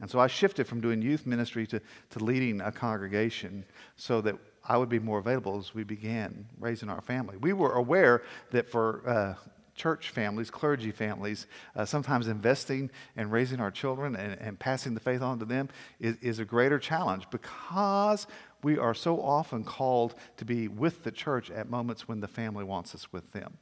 And 0.00 0.10
so 0.10 0.18
I 0.18 0.26
shifted 0.26 0.66
from 0.66 0.80
doing 0.80 1.00
youth 1.00 1.26
ministry 1.26 1.66
to, 1.68 1.80
to 2.10 2.18
leading 2.18 2.60
a 2.60 2.72
congregation 2.72 3.64
so 3.96 4.20
that 4.22 4.34
I 4.66 4.76
would 4.76 4.88
be 4.88 4.98
more 4.98 5.18
available 5.18 5.58
as 5.58 5.74
we 5.74 5.84
began 5.84 6.46
raising 6.58 6.88
our 6.88 7.00
family. 7.00 7.36
We 7.36 7.52
were 7.52 7.74
aware 7.74 8.22
that 8.50 8.68
for 8.68 9.08
uh, 9.08 9.34
church 9.74 10.10
families, 10.10 10.50
clergy 10.50 10.90
families, 10.90 11.46
uh, 11.74 11.84
sometimes 11.84 12.28
investing 12.28 12.90
and 13.16 13.32
raising 13.32 13.60
our 13.60 13.70
children 13.70 14.14
and, 14.14 14.40
and 14.40 14.58
passing 14.58 14.94
the 14.94 15.00
faith 15.00 15.22
on 15.22 15.38
to 15.38 15.44
them 15.44 15.68
is, 15.98 16.16
is 16.22 16.38
a 16.38 16.44
greater 16.44 16.78
challenge 16.78 17.28
because 17.30 18.26
we 18.62 18.78
are 18.78 18.94
so 18.94 19.20
often 19.20 19.64
called 19.64 20.14
to 20.36 20.44
be 20.44 20.68
with 20.68 21.04
the 21.04 21.10
church 21.10 21.50
at 21.50 21.68
moments 21.68 22.08
when 22.08 22.20
the 22.20 22.28
family 22.28 22.64
wants 22.64 22.94
us 22.94 23.12
with 23.12 23.32
them. 23.32 23.58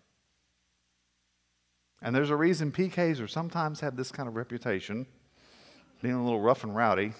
And 2.02 2.14
there's 2.14 2.30
a 2.30 2.36
reason 2.36 2.72
PKs 2.72 3.20
are 3.20 3.28
sometimes 3.28 3.80
have 3.80 3.96
this 3.96 4.10
kind 4.10 4.28
of 4.28 4.34
reputation, 4.34 5.06
being 6.02 6.14
a 6.14 6.22
little 6.22 6.40
rough 6.40 6.64
and 6.64 6.74
rowdy, 6.74 7.12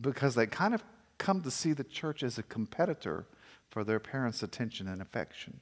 because 0.00 0.34
they 0.34 0.46
kind 0.46 0.74
of 0.74 0.84
come 1.18 1.42
to 1.42 1.50
see 1.50 1.72
the 1.72 1.84
church 1.84 2.22
as 2.22 2.38
a 2.38 2.42
competitor 2.44 3.26
for 3.70 3.82
their 3.82 3.98
parents' 3.98 4.42
attention 4.42 4.86
and 4.86 5.02
affection. 5.02 5.60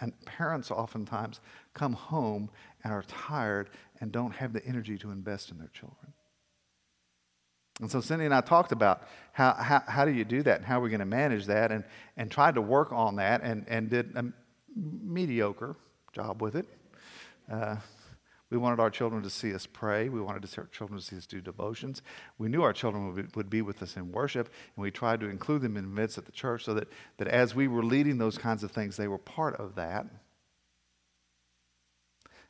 And 0.00 0.12
parents 0.24 0.70
oftentimes 0.70 1.40
come 1.74 1.92
home 1.92 2.50
and 2.84 2.92
are 2.92 3.02
tired 3.02 3.70
and 4.00 4.12
don't 4.12 4.32
have 4.32 4.52
the 4.52 4.64
energy 4.64 4.96
to 4.98 5.10
invest 5.10 5.50
in 5.50 5.58
their 5.58 5.68
children. 5.68 6.12
And 7.80 7.90
so 7.90 8.00
Cindy 8.00 8.24
and 8.24 8.34
I 8.34 8.40
talked 8.40 8.72
about 8.72 9.02
how, 9.32 9.54
how, 9.54 9.82
how 9.86 10.04
do 10.04 10.10
you 10.10 10.24
do 10.24 10.42
that 10.42 10.58
and 10.58 10.66
how 10.66 10.78
we're 10.78 10.84
we 10.84 10.90
going 10.90 11.00
to 11.00 11.06
manage 11.06 11.46
that 11.46 11.70
and, 11.70 11.84
and 12.16 12.30
tried 12.30 12.56
to 12.56 12.60
work 12.60 12.92
on 12.92 13.16
that 13.16 13.42
and, 13.42 13.64
and 13.68 13.88
did 13.88 14.16
a 14.16 14.24
mediocre 14.76 15.76
job 16.12 16.42
with 16.42 16.56
it. 16.56 16.66
Uh, 17.50 17.76
We 18.50 18.56
wanted 18.56 18.80
our 18.80 18.90
children 18.90 19.22
to 19.22 19.30
see 19.30 19.54
us 19.54 19.66
pray. 19.66 20.08
We 20.08 20.20
wanted 20.20 20.48
our 20.56 20.66
children 20.66 20.98
to 20.98 21.04
see 21.04 21.16
us 21.16 21.26
do 21.26 21.40
devotions. 21.40 22.00
We 22.38 22.48
knew 22.48 22.62
our 22.62 22.72
children 22.72 23.12
would 23.12 23.26
be, 23.26 23.32
would 23.34 23.50
be 23.50 23.62
with 23.62 23.82
us 23.82 23.96
in 23.96 24.10
worship, 24.10 24.50
and 24.74 24.82
we 24.82 24.90
tried 24.90 25.20
to 25.20 25.28
include 25.28 25.62
them 25.62 25.76
in 25.76 25.94
midst 25.94 26.16
of 26.16 26.24
the 26.24 26.32
church 26.32 26.64
so 26.64 26.72
that, 26.74 26.88
that 27.18 27.28
as 27.28 27.54
we 27.54 27.68
were 27.68 27.84
leading 27.84 28.16
those 28.16 28.38
kinds 28.38 28.64
of 28.64 28.70
things, 28.70 28.96
they 28.96 29.08
were 29.08 29.18
part 29.18 29.56
of 29.56 29.74
that. 29.74 30.06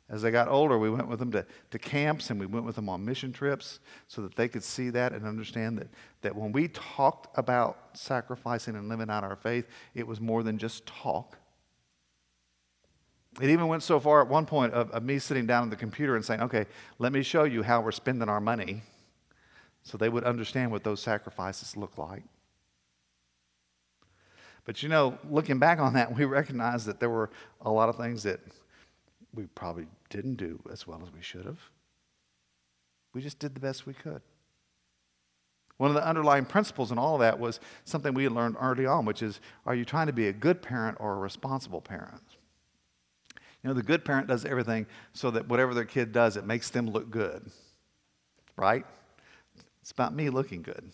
As 0.09 0.23
they 0.23 0.31
got 0.31 0.47
older, 0.47 0.77
we 0.77 0.89
went 0.89 1.07
with 1.07 1.19
them 1.19 1.31
to, 1.33 1.45
to 1.69 1.77
camps 1.77 2.31
and 2.31 2.39
we 2.39 2.47
went 2.47 2.65
with 2.65 2.75
them 2.75 2.89
on 2.89 3.05
mission 3.05 3.31
trips 3.31 3.79
so 4.07 4.23
that 4.23 4.35
they 4.35 4.47
could 4.47 4.63
see 4.63 4.89
that 4.89 5.13
and 5.13 5.25
understand 5.25 5.77
that, 5.77 5.87
that 6.21 6.35
when 6.35 6.51
we 6.51 6.69
talked 6.69 7.27
about 7.37 7.89
sacrificing 7.93 8.75
and 8.75 8.89
living 8.89 9.09
out 9.09 9.23
our 9.23 9.35
faith, 9.35 9.67
it 9.93 10.07
was 10.07 10.19
more 10.19 10.41
than 10.41 10.57
just 10.57 10.85
talk. 10.87 11.37
It 13.41 13.49
even 13.49 13.67
went 13.67 13.83
so 13.83 13.99
far 13.99 14.21
at 14.21 14.27
one 14.27 14.45
point 14.45 14.73
of, 14.73 14.91
of 14.91 15.03
me 15.03 15.17
sitting 15.17 15.45
down 15.45 15.63
at 15.63 15.69
the 15.69 15.75
computer 15.75 16.15
and 16.15 16.25
saying, 16.25 16.41
okay, 16.41 16.65
let 16.97 17.13
me 17.13 17.23
show 17.23 17.45
you 17.45 17.63
how 17.63 17.81
we're 17.81 17.91
spending 17.91 18.27
our 18.27 18.41
money 18.41 18.81
so 19.83 19.97
they 19.97 20.09
would 20.09 20.25
understand 20.25 20.71
what 20.71 20.83
those 20.83 21.01
sacrifices 21.01 21.77
look 21.77 21.97
like. 21.97 22.23
But 24.65 24.83
you 24.83 24.89
know, 24.89 25.17
looking 25.29 25.57
back 25.57 25.79
on 25.79 25.93
that, 25.93 26.15
we 26.15 26.25
recognize 26.25 26.85
that 26.85 26.99
there 26.99 27.09
were 27.09 27.29
a 27.61 27.71
lot 27.71 27.89
of 27.89 27.95
things 27.95 28.23
that 28.23 28.39
we 29.33 29.45
probably 29.55 29.87
didn't 30.09 30.35
do 30.35 30.59
as 30.71 30.85
well 30.85 31.01
as 31.03 31.13
we 31.13 31.21
should 31.21 31.45
have. 31.45 31.59
We 33.13 33.21
just 33.21 33.39
did 33.39 33.55
the 33.55 33.59
best 33.59 33.85
we 33.85 33.93
could. 33.93 34.21
One 35.77 35.89
of 35.89 35.95
the 35.95 36.05
underlying 36.05 36.45
principles 36.45 36.91
in 36.91 36.97
all 36.97 37.15
of 37.15 37.21
that 37.21 37.39
was 37.39 37.61
something 37.85 38.13
we 38.13 38.27
learned 38.27 38.57
early 38.59 38.85
on, 38.85 39.05
which 39.05 39.23
is 39.23 39.39
are 39.65 39.73
you 39.73 39.85
trying 39.85 40.07
to 40.07 40.13
be 40.13 40.27
a 40.27 40.33
good 40.33 40.61
parent 40.61 40.97
or 40.99 41.13
a 41.13 41.19
responsible 41.19 41.79
parent? 41.79 42.21
You 43.63 43.69
know, 43.69 43.73
the 43.73 43.83
good 43.83 44.05
parent 44.05 44.27
does 44.27 44.45
everything 44.45 44.85
so 45.13 45.31
that 45.31 45.47
whatever 45.47 45.73
their 45.73 45.85
kid 45.85 46.11
does, 46.11 46.37
it 46.37 46.45
makes 46.45 46.69
them 46.69 46.89
look 46.89 47.11
good, 47.11 47.49
right? 48.55 48.85
It's 49.81 49.91
about 49.91 50.13
me 50.13 50.29
looking 50.29 50.61
good. 50.61 50.91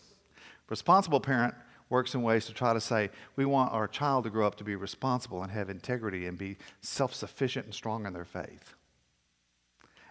Responsible 0.69 1.19
parent 1.19 1.53
works 1.89 2.15
in 2.15 2.24
ways 2.24 2.45
to 2.48 2.53
try 2.53 2.74
to 2.74 2.81
say, 2.81 3.12
we 3.36 3.45
want 3.45 3.72
our 3.72 3.88
child 3.88 4.24
to 4.24 4.29
grow 4.31 4.48
up 4.48 4.55
to 4.55 4.63
be 4.63 4.75
responsible 4.75 5.43
and 5.43 5.51
have 5.51 5.69
integrity 5.69 6.25
and 6.25 6.38
be 6.38 6.57
self 6.81 7.13
sufficient 7.13 7.65
and 7.65 7.75
strong 7.75 8.07
in 8.07 8.13
their 8.13 8.25
faith. 8.25 8.74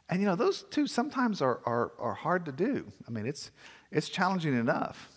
And 0.08 0.20
you 0.20 0.26
know, 0.26 0.36
those 0.36 0.62
two 0.70 0.86
sometimes 0.86 1.42
are, 1.42 1.60
are, 1.66 1.92
are 1.98 2.14
hard 2.14 2.44
to 2.44 2.52
do. 2.52 2.92
I 3.08 3.10
mean, 3.10 3.26
it's, 3.26 3.50
it's 3.90 4.08
challenging 4.08 4.54
enough. 4.56 5.08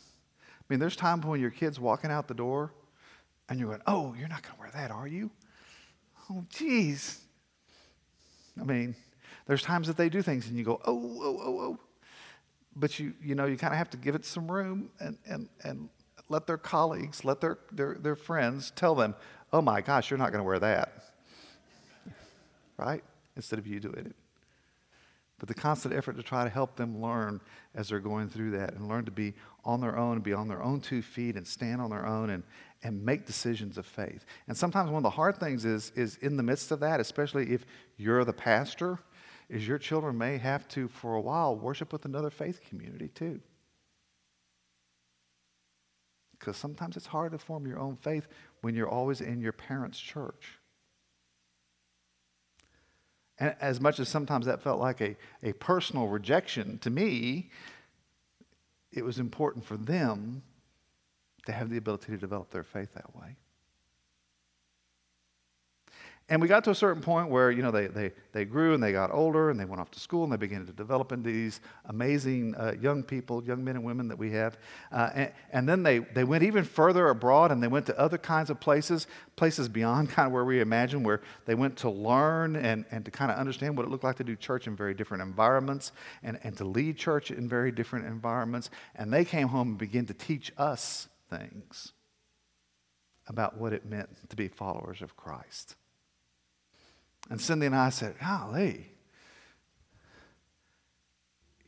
I 0.42 0.64
mean, 0.70 0.80
there's 0.80 0.96
times 0.96 1.26
when 1.26 1.40
your 1.40 1.52
kid's 1.52 1.80
walking 1.80 2.10
out 2.10 2.28
the 2.28 2.34
door 2.34 2.74
and 3.48 3.60
you're 3.60 3.70
going, 3.70 3.82
oh, 3.86 4.16
you're 4.18 4.28
not 4.28 4.44
going 4.44 4.56
to 4.56 4.60
wear 4.60 4.72
that, 4.74 4.92
are 4.92 5.08
you? 5.08 5.30
Oh, 6.30 6.44
geez. 6.50 7.22
I 8.60 8.64
mean, 8.64 8.96
there's 9.46 9.62
times 9.62 9.88
that 9.88 9.98
they 9.98 10.10
do 10.10 10.22
things 10.22 10.48
and 10.48 10.58
you 10.58 10.64
go, 10.64 10.82
oh, 10.86 11.20
oh, 11.22 11.40
oh, 11.42 11.60
oh. 11.60 11.80
But 12.76 13.00
you, 13.00 13.14
you 13.24 13.34
know, 13.36 13.46
you 13.46 13.58
kind 13.58 13.74
of 13.74 13.78
have 13.78 13.90
to 13.92 13.98
give 13.98 14.16
it 14.16 14.26
some 14.26 14.52
room 14.52 14.90
and, 15.00 15.18
and, 15.28 15.50
and 15.64 15.90
let 16.30 16.46
their 16.48 16.58
colleagues, 16.58 17.26
let 17.26 17.42
their, 17.42 17.58
their, 17.72 17.96
their 17.96 18.16
friends 18.16 18.72
tell 18.76 18.94
them, 18.94 19.16
oh 19.52 19.62
my 19.62 19.82
gosh, 19.82 20.12
you're 20.12 20.18
not 20.18 20.32
going 20.32 20.44
to 20.44 20.48
wear 20.48 20.60
that. 20.60 20.94
right? 22.78 23.04
Instead 23.36 23.60
of 23.60 23.68
you 23.68 23.80
doing 23.80 24.06
it. 24.08 24.16
But 25.40 25.48
the 25.48 25.54
constant 25.54 25.94
effort 25.94 26.16
to 26.18 26.24
try 26.24 26.44
to 26.44 26.50
help 26.50 26.76
them 26.76 27.00
learn 27.00 27.42
as 27.76 27.90
they're 27.90 28.00
going 28.00 28.28
through 28.28 28.52
that 28.52 28.74
and 28.74 28.88
learn 28.88 29.06
to 29.06 29.12
be 29.12 29.36
on 29.64 29.82
their 29.82 29.98
own 29.98 30.14
and 30.14 30.24
be 30.24 30.34
on 30.34 30.48
their 30.48 30.64
own 30.64 30.82
two 30.82 31.02
feet 31.02 31.36
and 31.36 31.46
stand 31.46 31.80
on 31.80 31.92
their 31.92 32.08
own 32.08 32.32
and, 32.32 32.44
and 32.82 33.06
make 33.06 33.28
decisions 33.28 33.78
of 33.78 33.86
faith. 33.86 34.26
And 34.48 34.58
sometimes 34.58 34.90
one 34.90 34.98
of 34.98 35.04
the 35.04 35.12
hard 35.12 35.38
things 35.38 35.64
is, 35.64 35.92
is 35.96 36.18
in 36.18 36.38
the 36.38 36.44
midst 36.44 36.72
of 36.72 36.80
that, 36.80 37.00
especially 37.00 37.54
if 37.54 37.66
you're 37.98 38.26
the 38.26 38.34
pastor, 38.34 39.00
is 39.48 39.68
your 39.68 39.78
children 39.78 40.18
may 40.18 40.38
have 40.38 40.68
to, 40.70 40.88
for 40.88 41.14
a 41.14 41.22
while, 41.22 41.56
worship 41.56 41.94
with 41.94 42.06
another 42.06 42.32
faith 42.32 42.62
community 42.68 43.10
too. 43.10 43.40
Because 46.32 46.58
sometimes 46.58 46.98
it's 46.98 47.06
hard 47.06 47.32
to 47.32 47.38
form 47.38 47.68
your 47.68 47.80
own 47.80 47.96
faith 47.96 48.28
when 48.62 48.76
you're 48.76 48.90
always 48.90 49.22
in 49.22 49.40
your 49.40 49.54
parents' 49.54 50.00
church. 50.00 50.57
And 53.40 53.56
as 53.62 53.80
much 53.80 54.00
as 54.00 54.10
sometimes 54.10 54.46
that 54.46 54.62
felt 54.62 54.80
like 54.80 55.02
a, 55.02 55.16
a 55.44 55.54
personal 55.54 56.08
rejection 56.08 56.80
to 56.80 56.90
me, 56.90 57.50
it 58.92 59.04
was 59.06 59.20
important 59.20 59.66
for 59.66 59.78
them 59.78 60.42
to 61.46 61.52
have 61.52 61.70
the 61.70 61.78
ability 61.78 62.12
to 62.12 62.18
develop 62.18 62.52
their 62.52 62.64
faith 62.64 62.94
that 62.94 63.16
way. 63.16 63.36
And 66.30 66.42
we 66.42 66.50
got 66.50 66.66
to 66.66 66.72
a 66.72 66.76
certain 66.76 67.02
point 67.02 67.30
where, 67.30 67.52
you 67.52 67.62
know, 67.62 67.72
they, 67.72 67.88
they, 67.88 68.12
they 68.34 68.44
grew 68.44 68.74
and 68.74 68.84
they 68.84 68.92
got 68.92 69.12
older 69.12 69.50
and 69.50 69.58
they 69.58 69.64
went 69.64 69.80
off 69.80 69.90
to 69.92 70.00
school 70.00 70.26
and 70.26 70.34
they 70.34 70.38
began 70.38 70.66
to 70.66 70.74
develop 70.74 71.14
into 71.14 71.32
these 71.32 71.62
amazing 71.86 72.54
uh, 72.56 72.74
young 72.82 73.02
people, 73.02 73.42
young 73.46 73.64
men 73.64 73.78
and 73.78 73.86
women 73.86 74.10
that 74.10 74.18
we 74.18 74.32
have. 74.32 74.58
Uh, 74.92 75.10
and, 75.14 75.32
and, 75.54 75.70
then 75.70 75.84
they, 75.84 76.00
they 76.00 76.26
went 76.26 76.44
even 76.44 76.66
further 76.66 77.08
abroad 77.08 77.54
and 77.54 77.64
they 77.64 77.68
went 77.68 77.86
to 77.86 77.98
other 77.98 78.18
kinds 78.18 78.50
of 78.50 78.60
places, 78.60 79.08
places 79.38 79.70
beyond 79.70 80.10
kind 80.12 80.28
of 80.28 80.34
where 80.34 80.44
we 80.44 80.60
imagine, 80.60 81.02
where 81.02 81.22
they 81.46 81.56
went 81.56 81.78
to 81.78 81.90
learn 81.90 82.58
and, 82.58 82.84
and 82.92 83.06
to 83.06 83.12
kind 83.12 83.32
of 83.32 83.38
understand 83.38 83.78
what 83.78 83.86
it 83.86 83.90
looked 83.90 84.04
like 84.04 84.18
to 84.18 84.26
do 84.26 84.36
church 84.36 84.68
in 84.68 84.76
very 84.76 84.94
different 84.94 85.24
environments 85.24 85.94
and, 86.24 86.38
and 86.44 86.58
to 86.58 86.66
lead 86.66 86.98
church 86.98 87.32
in 87.32 87.48
very 87.48 87.72
different 87.72 88.06
environments. 88.06 88.70
And 88.96 89.14
they 89.14 89.24
came 89.24 89.48
home 89.48 89.70
and 89.70 89.78
began 89.78 90.06
to 90.08 90.14
teach 90.14 90.52
us 90.58 91.08
things 91.30 91.94
about 93.28 93.58
what 93.58 93.72
it 93.72 93.86
meant 93.86 94.10
to 94.30 94.36
be 94.36 94.50
followers 94.50 95.02
of 95.02 95.16
Christ. 95.16 95.78
And 97.30 97.42
Cindy 97.42 97.66
and 97.66 97.76
I 97.76 97.90
said, 97.90 98.16
golly, 98.20 98.88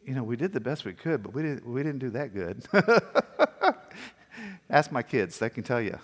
you 0.06 0.16
know, 0.16 0.24
we 0.24 0.36
did 0.36 0.54
the 0.54 0.60
best 0.60 0.86
we 0.86 0.94
could, 0.94 1.22
but 1.22 1.34
we 1.34 1.42
didn't, 1.42 1.68
we 1.68 1.84
didn't 1.84 2.00
do 2.00 2.10
that 2.12 2.34
good. 2.34 2.66
ask 4.70 4.92
my 4.92 5.04
kids, 5.04 5.38
they 5.38 5.50
can 5.50 5.64
tell 5.64 5.82
you. 5.82 6.00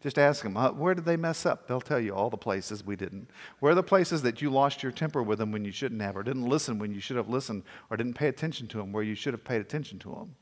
Just 0.00 0.18
ask 0.18 0.44
them, 0.44 0.56
uh, 0.56 0.70
where 0.70 0.94
did 0.94 1.04
they 1.04 1.16
mess 1.16 1.44
up? 1.44 1.66
They'll 1.66 1.80
tell 1.80 1.98
you 1.98 2.14
all 2.14 2.30
the 2.30 2.36
places 2.36 2.84
we 2.84 2.94
didn't. 2.94 3.28
Where 3.58 3.72
are 3.72 3.74
the 3.74 3.82
places 3.82 4.22
that 4.22 4.40
you 4.40 4.50
lost 4.50 4.82
your 4.82 4.92
temper 4.92 5.22
with 5.22 5.40
them 5.40 5.50
when 5.50 5.64
you 5.64 5.72
shouldn't 5.72 6.00
have, 6.02 6.16
or 6.16 6.22
didn't 6.22 6.46
listen 6.46 6.78
when 6.78 6.94
you 6.94 7.00
should 7.00 7.16
have 7.16 7.28
listened, 7.28 7.64
or 7.90 7.96
didn't 7.96 8.14
pay 8.14 8.28
attention 8.28 8.68
to 8.68 8.78
them 8.78 8.92
where 8.92 9.02
you 9.02 9.16
should 9.16 9.34
have 9.34 9.42
paid 9.42 9.60
attention 9.60 9.98
to 10.00 10.10
them? 10.10 10.36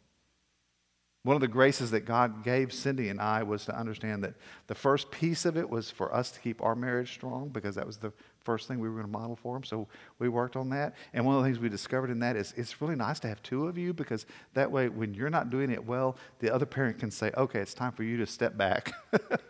One 1.26 1.35
of 1.35 1.40
the 1.40 1.49
graces 1.49 1.90
that 1.90 2.02
God 2.02 2.45
gave 2.45 2.73
Cindy 2.73 3.09
and 3.09 3.21
I 3.21 3.42
was 3.42 3.64
to 3.64 3.76
understand 3.76 4.23
that 4.23 4.35
the 4.68 4.76
first 4.76 5.11
piece 5.11 5.45
of 5.45 5.56
it 5.56 5.68
was 5.68 5.90
for 5.90 6.14
us 6.14 6.30
to 6.30 6.38
keep 6.38 6.62
our 6.62 6.76
marriage 6.76 7.14
strong 7.14 7.49
because 7.49 7.75
that 7.75 7.85
was 7.85 7.97
the 7.97 8.12
first 8.45 8.68
thing 8.68 8.78
we 8.78 8.88
were 8.88 8.95
going 8.95 9.12
to 9.12 9.18
model 9.18 9.35
for 9.35 9.56
them. 9.56 9.64
So 9.64 9.88
we 10.21 10.28
worked 10.28 10.54
on 10.54 10.68
that. 10.68 10.95
And 11.12 11.26
one 11.26 11.35
of 11.35 11.42
the 11.42 11.49
things 11.49 11.59
we 11.59 11.68
discovered 11.68 12.11
in 12.11 12.21
that 12.21 12.37
is 12.37 12.54
it's 12.56 12.80
really 12.80 12.95
nice 12.95 13.18
to 13.18 13.28
have 13.28 13.42
two 13.42 13.66
of 13.66 13.76
you 13.76 13.92
because 13.92 14.25
that 14.54 14.71
way, 14.71 14.88
when 14.88 15.14
you're 15.14 15.28
not 15.28 15.50
doing 15.50 15.73
it 15.73 15.85
well, 15.85 16.16
the 16.38 16.54
other 16.54 16.64
parent 16.64 17.00
can 17.00 17.11
say, 17.11 17.33
okay, 17.37 17.59
it's 17.59 17.75
time 17.75 17.90
for 17.90 18.04
you 18.04 18.16
to 18.18 18.26
step 18.28 18.56
back. 18.56 18.92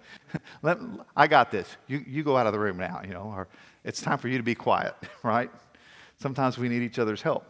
Let, 0.62 0.78
I 1.14 1.26
got 1.26 1.50
this. 1.50 1.68
You, 1.88 2.02
you 2.08 2.22
go 2.22 2.38
out 2.38 2.46
of 2.46 2.54
the 2.54 2.58
room 2.58 2.78
now, 2.78 3.02
you 3.04 3.12
know, 3.12 3.34
or 3.36 3.48
it's 3.84 4.00
time 4.00 4.16
for 4.16 4.28
you 4.28 4.38
to 4.38 4.42
be 4.42 4.54
quiet, 4.54 4.94
right? 5.22 5.50
Sometimes 6.16 6.56
we 6.56 6.70
need 6.70 6.80
each 6.80 6.98
other's 6.98 7.20
help. 7.20 7.44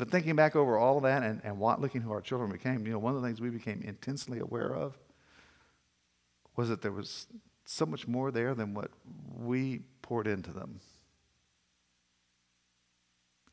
But 0.00 0.10
thinking 0.10 0.34
back 0.34 0.56
over 0.56 0.78
all 0.78 0.98
that 1.00 1.22
and, 1.22 1.42
and 1.44 1.58
what, 1.58 1.78
looking 1.78 2.00
who 2.00 2.10
our 2.10 2.22
children 2.22 2.50
became, 2.50 2.86
you 2.86 2.92
know, 2.94 2.98
one 2.98 3.14
of 3.14 3.20
the 3.20 3.28
things 3.28 3.38
we 3.38 3.50
became 3.50 3.82
intensely 3.82 4.38
aware 4.38 4.74
of 4.74 4.96
was 6.56 6.70
that 6.70 6.80
there 6.80 6.90
was 6.90 7.26
so 7.66 7.84
much 7.84 8.08
more 8.08 8.30
there 8.30 8.54
than 8.54 8.72
what 8.72 8.90
we 9.36 9.82
poured 10.00 10.26
into 10.26 10.52
them. 10.54 10.80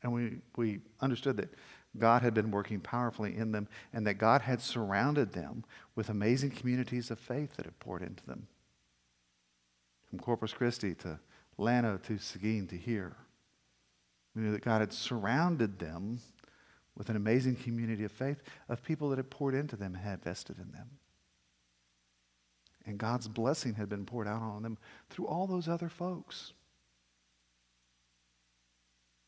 And 0.02 0.10
we, 0.14 0.38
we 0.56 0.80
understood 1.02 1.36
that 1.36 1.52
God 1.98 2.22
had 2.22 2.32
been 2.32 2.50
working 2.50 2.80
powerfully 2.80 3.36
in 3.36 3.52
them 3.52 3.68
and 3.92 4.06
that 4.06 4.14
God 4.14 4.40
had 4.40 4.62
surrounded 4.62 5.34
them 5.34 5.64
with 5.96 6.08
amazing 6.08 6.52
communities 6.52 7.10
of 7.10 7.18
faith 7.18 7.56
that 7.56 7.66
had 7.66 7.78
poured 7.78 8.00
into 8.00 8.24
them. 8.24 8.46
From 10.08 10.18
Corpus 10.18 10.54
Christi 10.54 10.94
to 10.94 11.20
Llano 11.58 11.98
to 12.04 12.16
Seguin 12.16 12.66
to 12.68 12.78
here. 12.78 13.16
We 14.34 14.40
knew 14.40 14.52
that 14.52 14.64
God 14.64 14.80
had 14.80 14.94
surrounded 14.94 15.78
them 15.78 16.20
with 16.98 17.08
an 17.08 17.16
amazing 17.16 17.54
community 17.54 18.02
of 18.04 18.10
faith 18.10 18.42
of 18.68 18.82
people 18.82 19.08
that 19.08 19.16
had 19.16 19.30
poured 19.30 19.54
into 19.54 19.76
them 19.76 19.94
and 19.94 20.04
had 20.04 20.22
vested 20.22 20.58
in 20.58 20.72
them. 20.72 20.90
And 22.84 22.98
God's 22.98 23.28
blessing 23.28 23.74
had 23.74 23.88
been 23.88 24.04
poured 24.04 24.26
out 24.26 24.42
on 24.42 24.62
them 24.62 24.76
through 25.08 25.26
all 25.28 25.46
those 25.46 25.68
other 25.68 25.88
folks. 25.88 26.52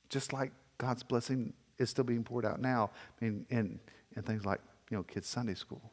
Just 0.09 0.33
like 0.33 0.51
God's 0.79 1.05
blessing 1.05 1.53
is 1.79 1.91
still 1.91 2.05
being 2.05 2.25
poured 2.25 2.45
out 2.45 2.61
now 2.61 2.91
in, 3.21 3.47
in, 3.51 3.79
in 4.17 4.23
things 4.23 4.45
like, 4.45 4.61
you 4.91 4.97
know, 4.97 5.05
kids' 5.05 5.29
Sunday 5.29 5.55
school 5.55 5.93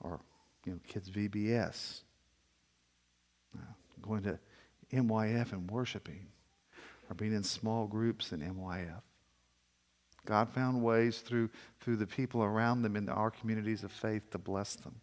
or, 0.00 0.20
you 0.66 0.72
know, 0.72 0.80
kids' 0.86 1.08
VBS, 1.08 2.02
uh, 3.56 3.62
going 4.02 4.22
to 4.24 4.38
MYF 4.92 5.52
and 5.52 5.70
worshiping 5.70 6.26
or 7.08 7.14
being 7.14 7.32
in 7.32 7.42
small 7.42 7.86
groups 7.86 8.32
in 8.32 8.40
MYF. 8.40 9.00
God 10.26 10.48
found 10.50 10.82
ways 10.82 11.18
through, 11.18 11.50
through 11.80 11.96
the 11.96 12.06
people 12.06 12.42
around 12.42 12.82
them 12.82 12.96
in 12.96 13.08
our 13.08 13.30
communities 13.30 13.82
of 13.82 13.92
faith 13.92 14.30
to 14.30 14.38
bless 14.38 14.76
them. 14.76 14.94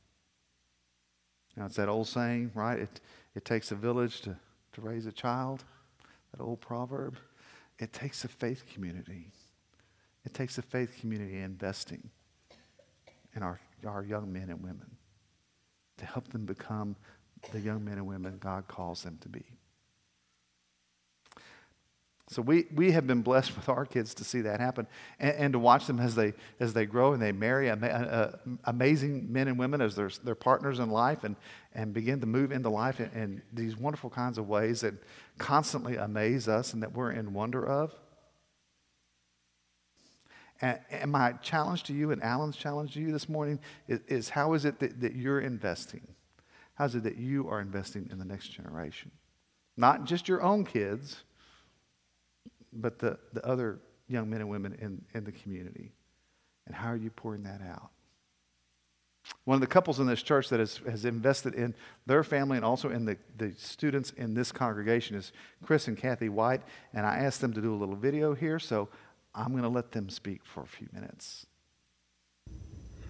Now, 1.55 1.65
it's 1.65 1.75
that 1.77 1.89
old 1.89 2.07
saying, 2.07 2.51
right? 2.53 2.79
It, 2.79 3.01
it 3.36 3.43
takes 3.43 3.71
a 3.71 3.75
village 3.75 4.21
to, 4.21 4.36
to 4.74 4.81
raise 4.81 5.07
a 5.07 5.12
child. 5.12 5.63
that 6.31 6.43
old 6.43 6.62
proverb? 6.62 7.17
It 7.79 7.93
takes 7.93 8.24
a 8.24 8.27
faith 8.27 8.63
community. 8.71 9.31
It 10.24 10.33
takes 10.33 10.57
a 10.57 10.62
faith 10.62 10.97
community 11.00 11.39
investing 11.39 12.09
in 13.36 13.43
our, 13.43 13.59
our 13.86 14.03
young 14.03 14.31
men 14.31 14.50
and 14.50 14.62
women 14.62 14.97
to 15.97 16.05
help 16.05 16.27
them 16.29 16.45
become 16.45 16.95
the 17.51 17.59
young 17.59 17.83
men 17.83 17.93
and 17.93 18.07
women 18.07 18.38
God 18.39 18.67
calls 18.67 19.03
them 19.03 19.17
to 19.21 19.29
be. 19.29 19.45
So 22.29 22.41
we, 22.41 22.65
we 22.75 22.91
have 22.91 23.07
been 23.07 23.22
blessed 23.22 23.55
with 23.55 23.69
our 23.69 23.86
kids 23.86 24.13
to 24.15 24.25
see 24.25 24.41
that 24.41 24.60
happen 24.60 24.86
and, 25.17 25.36
and 25.36 25.53
to 25.53 25.60
watch 25.60 25.88
them 25.88 26.00
as 26.00 26.13
they, 26.13 26.34
as 26.60 26.74
they 26.74 26.86
grow 26.86 27.13
and 27.13 27.22
they 27.22 27.31
marry 27.31 27.69
ama- 27.69 27.88
uh, 27.88 28.31
amazing 28.65 29.31
men 29.31 29.48
and 29.48 29.57
women 29.57 29.79
as 29.79 29.96
their, 29.96 30.10
their 30.25 30.36
partners 30.36 30.79
in 30.79 30.89
life 30.89 31.24
and, 31.24 31.38
and 31.74 31.93
begin 31.93 32.19
to 32.19 32.25
move 32.25 32.51
into 32.51 32.69
life 32.69 33.00
in, 33.00 33.10
in 33.12 33.41
these 33.53 33.77
wonderful 33.77 34.10
kinds 34.10 34.38
of 34.38 34.50
ways 34.50 34.81
that 34.81 34.93
constantly 35.38 35.96
amaze 35.96 36.50
us 36.50 36.74
and 36.74 36.84
that 36.84 36.91
we're 36.91 37.12
in 37.12 37.34
wonder 37.34 37.65
of. 37.65 37.93
And, 40.60 40.79
and 40.91 41.12
my 41.12 41.31
challenge 41.34 41.84
to 41.84 41.93
you 41.93 42.12
and 42.12 42.22
Alan's 42.22 42.57
challenge 42.57 42.93
to 42.96 43.00
you 43.00 43.13
this 43.13 43.29
morning 43.29 43.60
is, 43.88 44.01
is 44.07 44.29
how 44.29 44.51
is 44.51 44.65
it 44.65 44.79
that, 44.79 45.00
that 45.00 45.15
you're 45.15 45.39
investing? 45.39 46.05
How 46.74 46.86
is 46.86 46.96
it 46.96 47.03
that 47.03 47.17
you 47.17 47.48
are 47.48 47.62
investing 47.62 48.10
in 48.12 48.19
the 48.19 48.25
next 48.25 48.50
generation? 48.50 49.12
Not 49.77 50.03
just 50.03 50.27
your 50.27 50.41
own 50.41 50.65
kids 50.65 51.24
but 52.77 53.00
the, 53.00 53.17
the 53.34 53.46
other 53.46 53.79
young 54.07 54.29
men 54.29 54.41
and 54.41 54.50
women 54.50 54.77
in, 54.79 55.03
in 55.13 55.24
the 55.24 55.31
community. 55.31 55.93
And 56.65 56.75
how 56.75 56.89
are 56.89 56.98
you 56.98 57.10
pouring 57.10 57.43
that 57.43 57.62
out? 57.62 57.89
One 59.43 59.55
of 59.55 59.62
the 59.62 59.67
couples 59.67 60.00
in 60.00 60.07
this 60.07 60.22
church 60.22 60.50
that 60.50 60.60
has, 60.60 60.79
has 60.89 61.05
invested 61.05 61.53
in 61.53 61.74
their 62.05 62.24
family 62.24 62.57
and 62.57 62.65
also 62.65 62.89
in 62.89 63.05
the, 63.05 63.17
the 63.38 63.53
students 63.57 64.12
in 64.12 64.34
this 64.34 64.51
congregation 64.51 65.15
is 65.17 65.31
Chris 65.65 65.88
and 65.88 65.98
Kathy 65.98 66.29
White. 66.29 66.62
And 66.93 67.05
I 67.05 67.17
asked 67.17 67.41
them 67.41 67.53
to 67.53 67.62
do 67.62 67.74
a 67.74 67.75
little 67.75 67.96
video 67.96 68.34
here, 68.34 68.60
so 68.60 68.89
I'm 69.36 69.51
going 69.51 69.63
to 69.63 69.69
let 69.69 69.91
them 69.91 70.10
speak 70.10 70.46
for 70.46 70.63
a 70.63 70.67
few 70.67 70.88
minutes. 70.93 71.46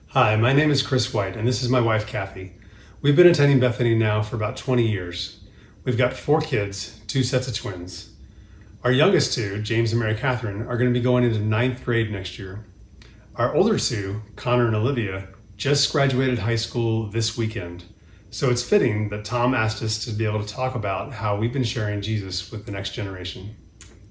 Hi, 0.10 0.36
my 0.36 0.54
name 0.54 0.72
is 0.72 0.82
Chris 0.82 1.14
White, 1.14 1.36
and 1.36 1.48
this 1.48 1.62
is 1.62 1.70
my 1.70 1.82
wife, 1.82 2.08
Kathy. 2.08 2.54
We've 3.02 3.16
been 3.16 3.28
attending 3.28 3.60
Bethany 3.60 3.94
now 3.94 4.22
for 4.24 4.36
about 4.36 4.58
20 4.58 4.88
years. 4.88 5.42
We've 5.84 5.98
got 5.98 6.14
four 6.14 6.42
kids, 6.42 7.00
two 7.08 7.24
sets 7.24 7.48
of 7.48 7.56
twins. 7.56 8.12
Our 8.84 8.92
youngest 8.92 9.34
two, 9.34 9.62
James 9.64 9.92
and 9.92 10.00
Mary 10.00 10.14
Catherine, 10.14 10.62
are 10.68 10.78
going 10.78 10.94
to 10.94 10.98
be 10.98 11.04
going 11.04 11.24
into 11.24 11.40
ninth 11.40 11.84
grade 11.84 12.12
next 12.12 12.38
year. 12.38 12.64
Our 13.36 13.54
older 13.56 13.80
two, 13.80 14.22
Connor 14.36 14.68
and 14.68 14.76
Olivia, 14.76 15.30
just 15.58 15.92
graduated 15.92 16.40
high 16.40 16.58
school 16.58 17.08
this 17.08 17.36
weekend. 17.36 17.86
So 18.30 18.52
it's 18.52 18.62
fitting 18.62 19.10
that 19.10 19.26
Tom 19.26 19.56
asked 19.56 19.82
us 19.82 20.06
to 20.06 20.12
be 20.12 20.26
able 20.26 20.44
to 20.44 20.54
talk 20.54 20.76
about 20.76 21.12
how 21.12 21.38
we've 21.38 21.52
been 21.52 21.64
sharing 21.64 22.02
Jesus 22.02 22.52
with 22.52 22.68
the 22.68 22.72
next 22.72 22.92
generation. 22.92 23.56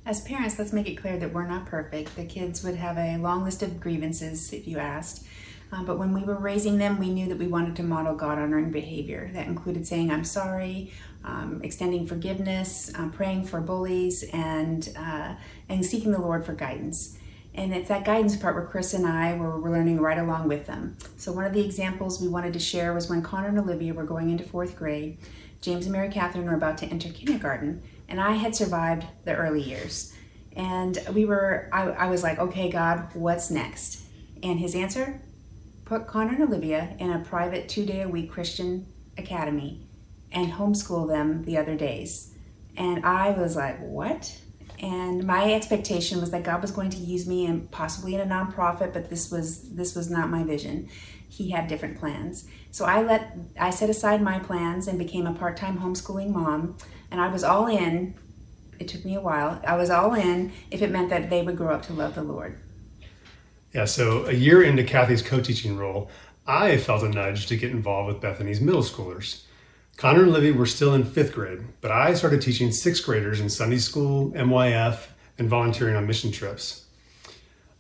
As 0.04 0.20
parents, 0.22 0.58
let's 0.58 0.72
make 0.72 0.88
it 0.88 0.96
clear 0.96 1.16
that 1.16 1.32
we're 1.32 1.46
not 1.46 1.66
perfect. 1.66 2.16
The 2.16 2.24
kids 2.24 2.64
would 2.64 2.76
have 2.76 2.98
a 2.98 3.18
long 3.18 3.44
list 3.44 3.62
of 3.62 3.80
grievances 3.80 4.52
if 4.52 4.66
you 4.66 4.78
asked. 4.78 5.26
Um, 5.72 5.84
but 5.84 5.98
when 5.98 6.12
we 6.12 6.22
were 6.22 6.36
raising 6.36 6.78
them, 6.78 6.98
we 6.98 7.10
knew 7.10 7.28
that 7.28 7.38
we 7.38 7.48
wanted 7.48 7.74
to 7.76 7.82
model 7.82 8.14
God 8.14 8.38
honoring 8.38 8.70
behavior. 8.70 9.30
That 9.32 9.46
included 9.46 9.86
saying, 9.86 10.10
I'm 10.10 10.24
sorry, 10.24 10.92
um, 11.24 11.60
extending 11.64 12.06
forgiveness, 12.06 12.92
um, 12.94 13.10
praying 13.10 13.44
for 13.46 13.60
bullies, 13.60 14.22
and, 14.32 14.88
uh, 14.96 15.34
and 15.68 15.84
seeking 15.84 16.12
the 16.12 16.20
Lord 16.20 16.46
for 16.46 16.52
guidance. 16.52 17.18
And 17.54 17.74
it's 17.74 17.88
that 17.88 18.04
guidance 18.04 18.36
part 18.36 18.54
where 18.54 18.66
Chris 18.66 18.94
and 18.94 19.06
I 19.06 19.34
were, 19.34 19.58
were 19.58 19.70
learning 19.70 20.00
right 20.00 20.18
along 20.18 20.46
with 20.46 20.66
them. 20.66 20.96
So, 21.16 21.32
one 21.32 21.46
of 21.46 21.54
the 21.54 21.64
examples 21.64 22.20
we 22.20 22.28
wanted 22.28 22.52
to 22.52 22.58
share 22.58 22.92
was 22.92 23.08
when 23.08 23.22
Connor 23.22 23.48
and 23.48 23.58
Olivia 23.58 23.94
were 23.94 24.04
going 24.04 24.30
into 24.30 24.44
fourth 24.44 24.76
grade. 24.76 25.16
James 25.62 25.86
and 25.86 25.92
Mary 25.92 26.10
Catherine 26.10 26.44
were 26.44 26.54
about 26.54 26.76
to 26.78 26.86
enter 26.86 27.08
kindergarten, 27.08 27.82
and 28.08 28.20
I 28.20 28.32
had 28.32 28.54
survived 28.54 29.06
the 29.24 29.34
early 29.34 29.62
years. 29.62 30.12
And 30.54 30.98
we 31.12 31.24
were, 31.24 31.68
I, 31.72 31.84
I 31.88 32.06
was 32.06 32.22
like, 32.22 32.38
okay, 32.38 32.70
God, 32.70 33.08
what's 33.14 33.50
next? 33.50 34.02
And 34.42 34.60
his 34.60 34.74
answer 34.74 35.20
put 35.86 36.06
Connor 36.08 36.34
and 36.34 36.42
Olivia 36.42 36.94
in 36.98 37.10
a 37.10 37.20
private 37.20 37.68
two 37.68 37.86
day 37.86 38.02
a 38.02 38.08
week 38.08 38.30
Christian 38.30 38.86
academy 39.16 39.86
and 40.32 40.52
homeschool 40.52 41.08
them 41.08 41.44
the 41.44 41.56
other 41.56 41.76
days. 41.76 42.34
And 42.76 43.06
I 43.06 43.30
was 43.30 43.56
like, 43.56 43.78
what? 43.78 44.38
And 44.80 45.24
my 45.24 45.54
expectation 45.54 46.20
was 46.20 46.32
that 46.32 46.42
God 46.42 46.60
was 46.60 46.72
going 46.72 46.90
to 46.90 46.98
use 46.98 47.26
me 47.26 47.46
and 47.46 47.70
possibly 47.70 48.14
in 48.14 48.20
a 48.20 48.26
nonprofit, 48.26 48.92
but 48.92 49.08
this 49.08 49.30
was 49.30 49.70
this 49.70 49.94
was 49.94 50.10
not 50.10 50.28
my 50.28 50.42
vision. 50.44 50.88
He 51.28 51.50
had 51.50 51.68
different 51.68 51.98
plans. 51.98 52.46
So 52.72 52.84
I 52.84 53.02
let 53.02 53.34
I 53.58 53.70
set 53.70 53.88
aside 53.88 54.20
my 54.20 54.38
plans 54.38 54.88
and 54.88 54.98
became 54.98 55.26
a 55.26 55.32
part-time 55.32 55.78
homeschooling 55.78 56.30
mom, 56.30 56.76
and 57.10 57.20
I 57.20 57.28
was 57.28 57.42
all 57.42 57.68
in. 57.68 58.14
It 58.78 58.88
took 58.88 59.06
me 59.06 59.14
a 59.14 59.20
while. 59.20 59.62
I 59.66 59.76
was 59.76 59.88
all 59.88 60.12
in 60.12 60.52
if 60.70 60.82
it 60.82 60.90
meant 60.90 61.08
that 61.08 61.30
they 61.30 61.40
would 61.40 61.56
grow 61.56 61.72
up 61.72 61.86
to 61.86 61.94
love 61.94 62.14
the 62.14 62.22
Lord. 62.22 62.58
Yeah, 63.72 63.84
so 63.84 64.26
a 64.26 64.32
year 64.32 64.62
into 64.62 64.84
Kathy's 64.84 65.22
co 65.22 65.40
teaching 65.40 65.76
role, 65.76 66.10
I 66.46 66.76
felt 66.76 67.02
a 67.02 67.08
nudge 67.08 67.46
to 67.46 67.56
get 67.56 67.72
involved 67.72 68.08
with 68.08 68.22
Bethany's 68.22 68.60
middle 68.60 68.82
schoolers. 68.82 69.42
Connor 69.96 70.24
and 70.24 70.32
Livy 70.32 70.52
were 70.52 70.66
still 70.66 70.94
in 70.94 71.04
fifth 71.04 71.32
grade, 71.32 71.60
but 71.80 71.90
I 71.90 72.14
started 72.14 72.42
teaching 72.42 72.70
sixth 72.70 73.04
graders 73.04 73.40
in 73.40 73.48
Sunday 73.48 73.78
school, 73.78 74.30
MYF, 74.32 75.06
and 75.38 75.48
volunteering 75.48 75.96
on 75.96 76.06
mission 76.06 76.30
trips. 76.30 76.86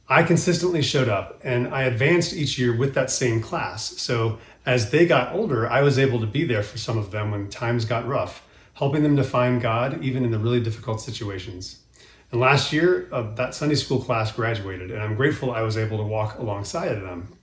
I 0.08 0.22
consistently 0.22 0.82
showed 0.82 1.08
up 1.08 1.40
and 1.42 1.68
I 1.68 1.82
advanced 1.82 2.32
each 2.32 2.58
year 2.58 2.76
with 2.76 2.94
that 2.94 3.10
same 3.10 3.40
class. 3.40 3.98
So 3.98 4.38
as 4.64 4.90
they 4.90 5.04
got 5.04 5.34
older, 5.34 5.68
I 5.68 5.82
was 5.82 5.98
able 5.98 6.20
to 6.20 6.26
be 6.26 6.44
there 6.44 6.62
for 6.62 6.78
some 6.78 6.96
of 6.96 7.10
them 7.10 7.32
when 7.32 7.48
times 7.48 7.84
got 7.84 8.06
rough, 8.06 8.46
helping 8.74 9.02
them 9.02 9.16
to 9.16 9.24
find 9.24 9.60
God 9.60 10.02
even 10.02 10.24
in 10.24 10.30
the 10.30 10.38
really 10.38 10.60
difficult 10.60 11.00
situations. 11.00 11.80
And 12.36 12.42
last 12.42 12.70
year, 12.70 13.08
uh, 13.12 13.32
that 13.36 13.54
Sunday 13.54 13.76
school 13.76 13.98
class 13.98 14.30
graduated, 14.30 14.90
and 14.90 15.02
I'm 15.02 15.14
grateful 15.14 15.52
I 15.52 15.62
was 15.62 15.78
able 15.78 15.96
to 15.96 16.04
walk 16.04 16.38
alongside 16.38 16.92
of 16.92 17.00
them. 17.00 17.34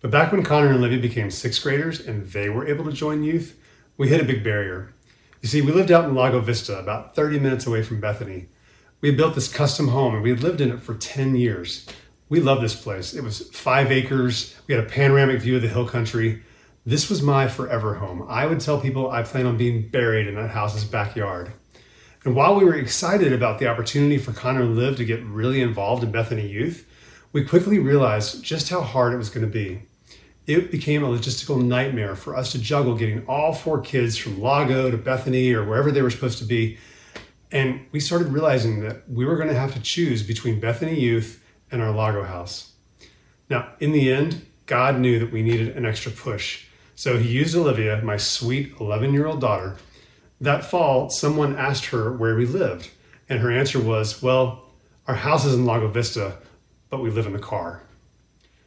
But 0.00 0.10
back 0.10 0.32
when 0.32 0.42
Connor 0.42 0.70
and 0.70 0.80
Livy 0.80 0.98
became 0.98 1.30
sixth 1.30 1.62
graders 1.62 2.00
and 2.00 2.26
they 2.28 2.48
were 2.48 2.66
able 2.66 2.86
to 2.86 2.92
join 2.92 3.22
youth, 3.22 3.60
we 3.98 4.08
hit 4.08 4.22
a 4.22 4.24
big 4.24 4.42
barrier. 4.42 4.94
You 5.42 5.50
see, 5.50 5.60
we 5.60 5.72
lived 5.72 5.92
out 5.92 6.06
in 6.06 6.14
Lago 6.14 6.40
Vista, 6.40 6.78
about 6.78 7.14
30 7.14 7.38
minutes 7.38 7.66
away 7.66 7.82
from 7.82 8.00
Bethany. 8.00 8.46
We 9.02 9.10
had 9.10 9.18
built 9.18 9.34
this 9.34 9.52
custom 9.52 9.88
home 9.88 10.14
and 10.14 10.22
we 10.22 10.30
had 10.30 10.42
lived 10.42 10.62
in 10.62 10.72
it 10.72 10.80
for 10.80 10.94
10 10.94 11.36
years. 11.36 11.86
We 12.30 12.40
loved 12.40 12.62
this 12.62 12.74
place. 12.74 13.12
It 13.12 13.22
was 13.22 13.50
five 13.50 13.92
acres. 13.92 14.56
We 14.66 14.74
had 14.74 14.82
a 14.82 14.88
panoramic 14.88 15.42
view 15.42 15.56
of 15.56 15.60
the 15.60 15.68
hill 15.68 15.86
country. 15.86 16.42
This 16.86 17.10
was 17.10 17.20
my 17.20 17.46
forever 17.46 17.96
home. 17.96 18.24
I 18.26 18.46
would 18.46 18.60
tell 18.60 18.80
people 18.80 19.10
I 19.10 19.22
plan 19.22 19.44
on 19.44 19.58
being 19.58 19.86
buried 19.86 20.28
in 20.28 20.34
that 20.36 20.48
house's 20.48 20.84
backyard. 20.84 21.52
And 22.24 22.34
while 22.34 22.54
we 22.54 22.64
were 22.64 22.74
excited 22.74 23.34
about 23.34 23.58
the 23.58 23.68
opportunity 23.68 24.16
for 24.16 24.32
Connor 24.32 24.62
and 24.62 24.76
Liv 24.76 24.96
to 24.96 25.04
get 25.04 25.22
really 25.24 25.60
involved 25.60 26.02
in 26.02 26.10
Bethany 26.10 26.48
Youth, 26.48 26.88
we 27.32 27.44
quickly 27.44 27.78
realized 27.78 28.42
just 28.42 28.70
how 28.70 28.80
hard 28.80 29.12
it 29.12 29.18
was 29.18 29.28
going 29.28 29.44
to 29.44 29.52
be. 29.52 29.82
It 30.46 30.70
became 30.70 31.04
a 31.04 31.08
logistical 31.08 31.62
nightmare 31.62 32.16
for 32.16 32.34
us 32.34 32.52
to 32.52 32.58
juggle 32.58 32.94
getting 32.96 33.26
all 33.26 33.52
four 33.52 33.80
kids 33.80 34.16
from 34.16 34.40
Lago 34.40 34.90
to 34.90 34.96
Bethany 34.96 35.52
or 35.52 35.64
wherever 35.64 35.90
they 35.90 36.00
were 36.00 36.10
supposed 36.10 36.38
to 36.38 36.44
be. 36.44 36.78
And 37.52 37.86
we 37.92 38.00
started 38.00 38.28
realizing 38.28 38.80
that 38.80 39.08
we 39.08 39.26
were 39.26 39.36
going 39.36 39.48
to 39.48 39.54
have 39.54 39.74
to 39.74 39.80
choose 39.80 40.22
between 40.22 40.60
Bethany 40.60 40.98
Youth 40.98 41.42
and 41.70 41.82
our 41.82 41.90
Lago 41.90 42.24
house. 42.24 42.72
Now, 43.50 43.68
in 43.80 43.92
the 43.92 44.10
end, 44.10 44.46
God 44.64 44.98
knew 44.98 45.18
that 45.18 45.30
we 45.30 45.42
needed 45.42 45.76
an 45.76 45.84
extra 45.84 46.10
push. 46.10 46.64
So 46.94 47.18
he 47.18 47.28
used 47.28 47.54
Olivia, 47.54 48.00
my 48.02 48.16
sweet 48.16 48.74
11 48.80 49.12
year 49.12 49.26
old 49.26 49.40
daughter, 49.40 49.76
that 50.40 50.64
fall, 50.64 51.10
someone 51.10 51.56
asked 51.56 51.86
her 51.86 52.12
where 52.12 52.36
we 52.36 52.46
lived, 52.46 52.90
and 53.28 53.40
her 53.40 53.50
answer 53.50 53.80
was, 53.80 54.22
Well, 54.22 54.64
our 55.06 55.14
house 55.14 55.44
is 55.44 55.54
in 55.54 55.64
Lago 55.64 55.88
Vista, 55.88 56.38
but 56.90 57.00
we 57.00 57.10
live 57.10 57.26
in 57.26 57.32
the 57.32 57.38
car. 57.38 57.82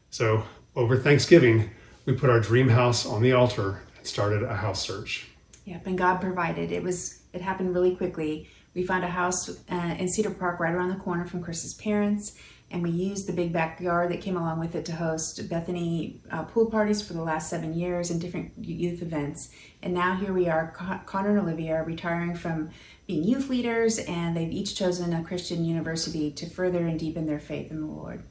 So, 0.09 0.43
over 0.75 0.97
Thanksgiving, 0.97 1.69
we 2.05 2.13
put 2.13 2.29
our 2.29 2.39
dream 2.39 2.69
house 2.69 3.05
on 3.05 3.21
the 3.21 3.33
altar 3.33 3.81
and 3.97 4.07
started 4.07 4.43
a 4.43 4.55
house 4.55 4.81
search. 4.81 5.27
Yep, 5.65 5.87
and 5.87 5.97
God 5.97 6.21
provided. 6.21 6.71
It 6.71 6.81
was 6.81 7.21
it 7.33 7.41
happened 7.41 7.73
really 7.73 7.95
quickly. 7.95 8.49
We 8.73 8.83
found 8.83 9.03
a 9.03 9.09
house 9.09 9.49
uh, 9.49 9.95
in 9.97 10.07
Cedar 10.07 10.29
Park 10.29 10.59
right 10.59 10.73
around 10.73 10.89
the 10.89 10.95
corner 10.95 11.25
from 11.25 11.41
Chris's 11.41 11.73
parents 11.73 12.37
and 12.69 12.83
we 12.83 12.89
used 12.89 13.27
the 13.27 13.33
big 13.33 13.53
backyard 13.53 14.11
that 14.11 14.21
came 14.21 14.35
along 14.35 14.59
with 14.59 14.75
it 14.75 14.85
to 14.85 14.91
host 14.91 15.47
Bethany 15.49 16.19
uh, 16.31 16.43
pool 16.43 16.65
parties 16.69 17.01
for 17.01 17.13
the 17.13 17.21
last 17.21 17.49
seven 17.49 17.73
years 17.73 18.11
and 18.11 18.19
different 18.19 18.51
youth 18.57 19.01
events. 19.01 19.51
And 19.81 19.93
now 19.93 20.15
here 20.15 20.33
we 20.33 20.49
are, 20.49 20.73
Con- 20.75 20.99
Connor 21.05 21.29
and 21.29 21.39
Olivia 21.39 21.75
are 21.75 21.83
retiring 21.83 22.35
from 22.35 22.71
being 23.05 23.23
youth 23.23 23.49
leaders, 23.49 23.99
and 23.99 24.35
they've 24.35 24.51
each 24.51 24.75
chosen 24.75 25.13
a 25.13 25.23
Christian 25.23 25.63
university 25.63 26.29
to 26.31 26.49
further 26.49 26.85
and 26.85 26.99
deepen 26.99 27.25
their 27.25 27.39
faith 27.39 27.71
in 27.71 27.79
the 27.79 27.87
Lord. 27.87 28.23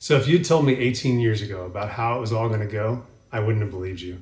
So 0.00 0.16
if 0.16 0.26
you'd 0.26 0.44
told 0.44 0.64
me 0.64 0.74
18 0.74 1.20
years 1.20 1.42
ago 1.42 1.66
about 1.66 1.90
how 1.90 2.16
it 2.16 2.20
was 2.20 2.32
all 2.32 2.48
going 2.48 2.60
to 2.60 2.66
go, 2.66 3.04
I 3.30 3.38
wouldn't 3.38 3.62
have 3.62 3.70
believed 3.70 4.00
you. 4.00 4.20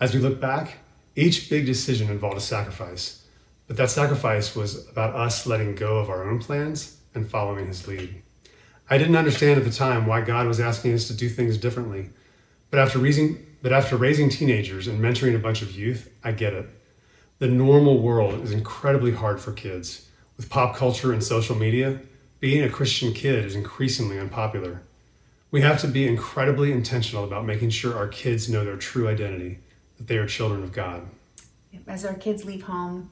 As 0.00 0.14
we 0.14 0.20
look 0.20 0.40
back, 0.40 0.78
each 1.14 1.50
big 1.50 1.66
decision 1.66 2.08
involved 2.08 2.38
a 2.38 2.40
sacrifice. 2.40 3.26
But 3.66 3.76
that 3.76 3.90
sacrifice 3.90 4.56
was 4.56 4.88
about 4.88 5.14
us 5.14 5.46
letting 5.46 5.74
go 5.74 5.98
of 5.98 6.08
our 6.08 6.30
own 6.30 6.38
plans 6.38 6.97
and 7.18 7.30
following 7.30 7.66
his 7.66 7.86
lead. 7.86 8.22
I 8.88 8.96
didn't 8.96 9.16
understand 9.16 9.58
at 9.58 9.64
the 9.64 9.70
time 9.70 10.06
why 10.06 10.22
God 10.22 10.46
was 10.46 10.60
asking 10.60 10.94
us 10.94 11.08
to 11.08 11.14
do 11.14 11.28
things 11.28 11.58
differently. 11.58 12.08
But 12.70 12.80
after 12.80 12.98
raising, 12.98 13.44
but 13.60 13.72
after 13.72 13.96
raising 13.96 14.30
teenagers 14.30 14.86
and 14.86 14.98
mentoring 14.98 15.34
a 15.34 15.38
bunch 15.38 15.60
of 15.60 15.72
youth, 15.72 16.10
I 16.24 16.32
get 16.32 16.54
it. 16.54 16.70
The 17.38 17.48
normal 17.48 17.98
world 17.98 18.42
is 18.42 18.52
incredibly 18.52 19.12
hard 19.12 19.40
for 19.40 19.52
kids. 19.52 20.08
With 20.36 20.48
pop 20.48 20.76
culture 20.76 21.12
and 21.12 21.22
social 21.22 21.56
media, 21.56 22.00
being 22.40 22.62
a 22.62 22.70
Christian 22.70 23.12
kid 23.12 23.44
is 23.44 23.54
increasingly 23.54 24.18
unpopular. 24.18 24.82
We 25.50 25.60
have 25.62 25.80
to 25.80 25.88
be 25.88 26.06
incredibly 26.06 26.72
intentional 26.72 27.24
about 27.24 27.44
making 27.44 27.70
sure 27.70 27.96
our 27.96 28.08
kids 28.08 28.48
know 28.48 28.64
their 28.64 28.76
true 28.76 29.08
identity, 29.08 29.58
that 29.96 30.06
they 30.06 30.18
are 30.18 30.26
children 30.26 30.62
of 30.62 30.72
God. 30.72 31.02
As 31.86 32.04
our 32.04 32.14
kids 32.14 32.44
leave 32.44 32.62
home, 32.62 33.10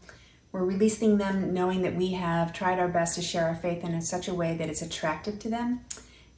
we're 0.57 0.65
releasing 0.65 1.19
them 1.19 1.53
knowing 1.53 1.83
that 1.83 1.95
we 1.95 2.13
have 2.13 2.51
tried 2.51 2.79
our 2.79 2.89
best 2.89 3.15
to 3.15 3.21
share 3.21 3.47
our 3.47 3.55
faith 3.55 3.85
in 3.85 4.01
such 4.01 4.27
a 4.27 4.33
way 4.33 4.57
that 4.57 4.71
it's 4.71 4.81
attractive 4.81 5.39
to 5.39 5.51
them. 5.51 5.83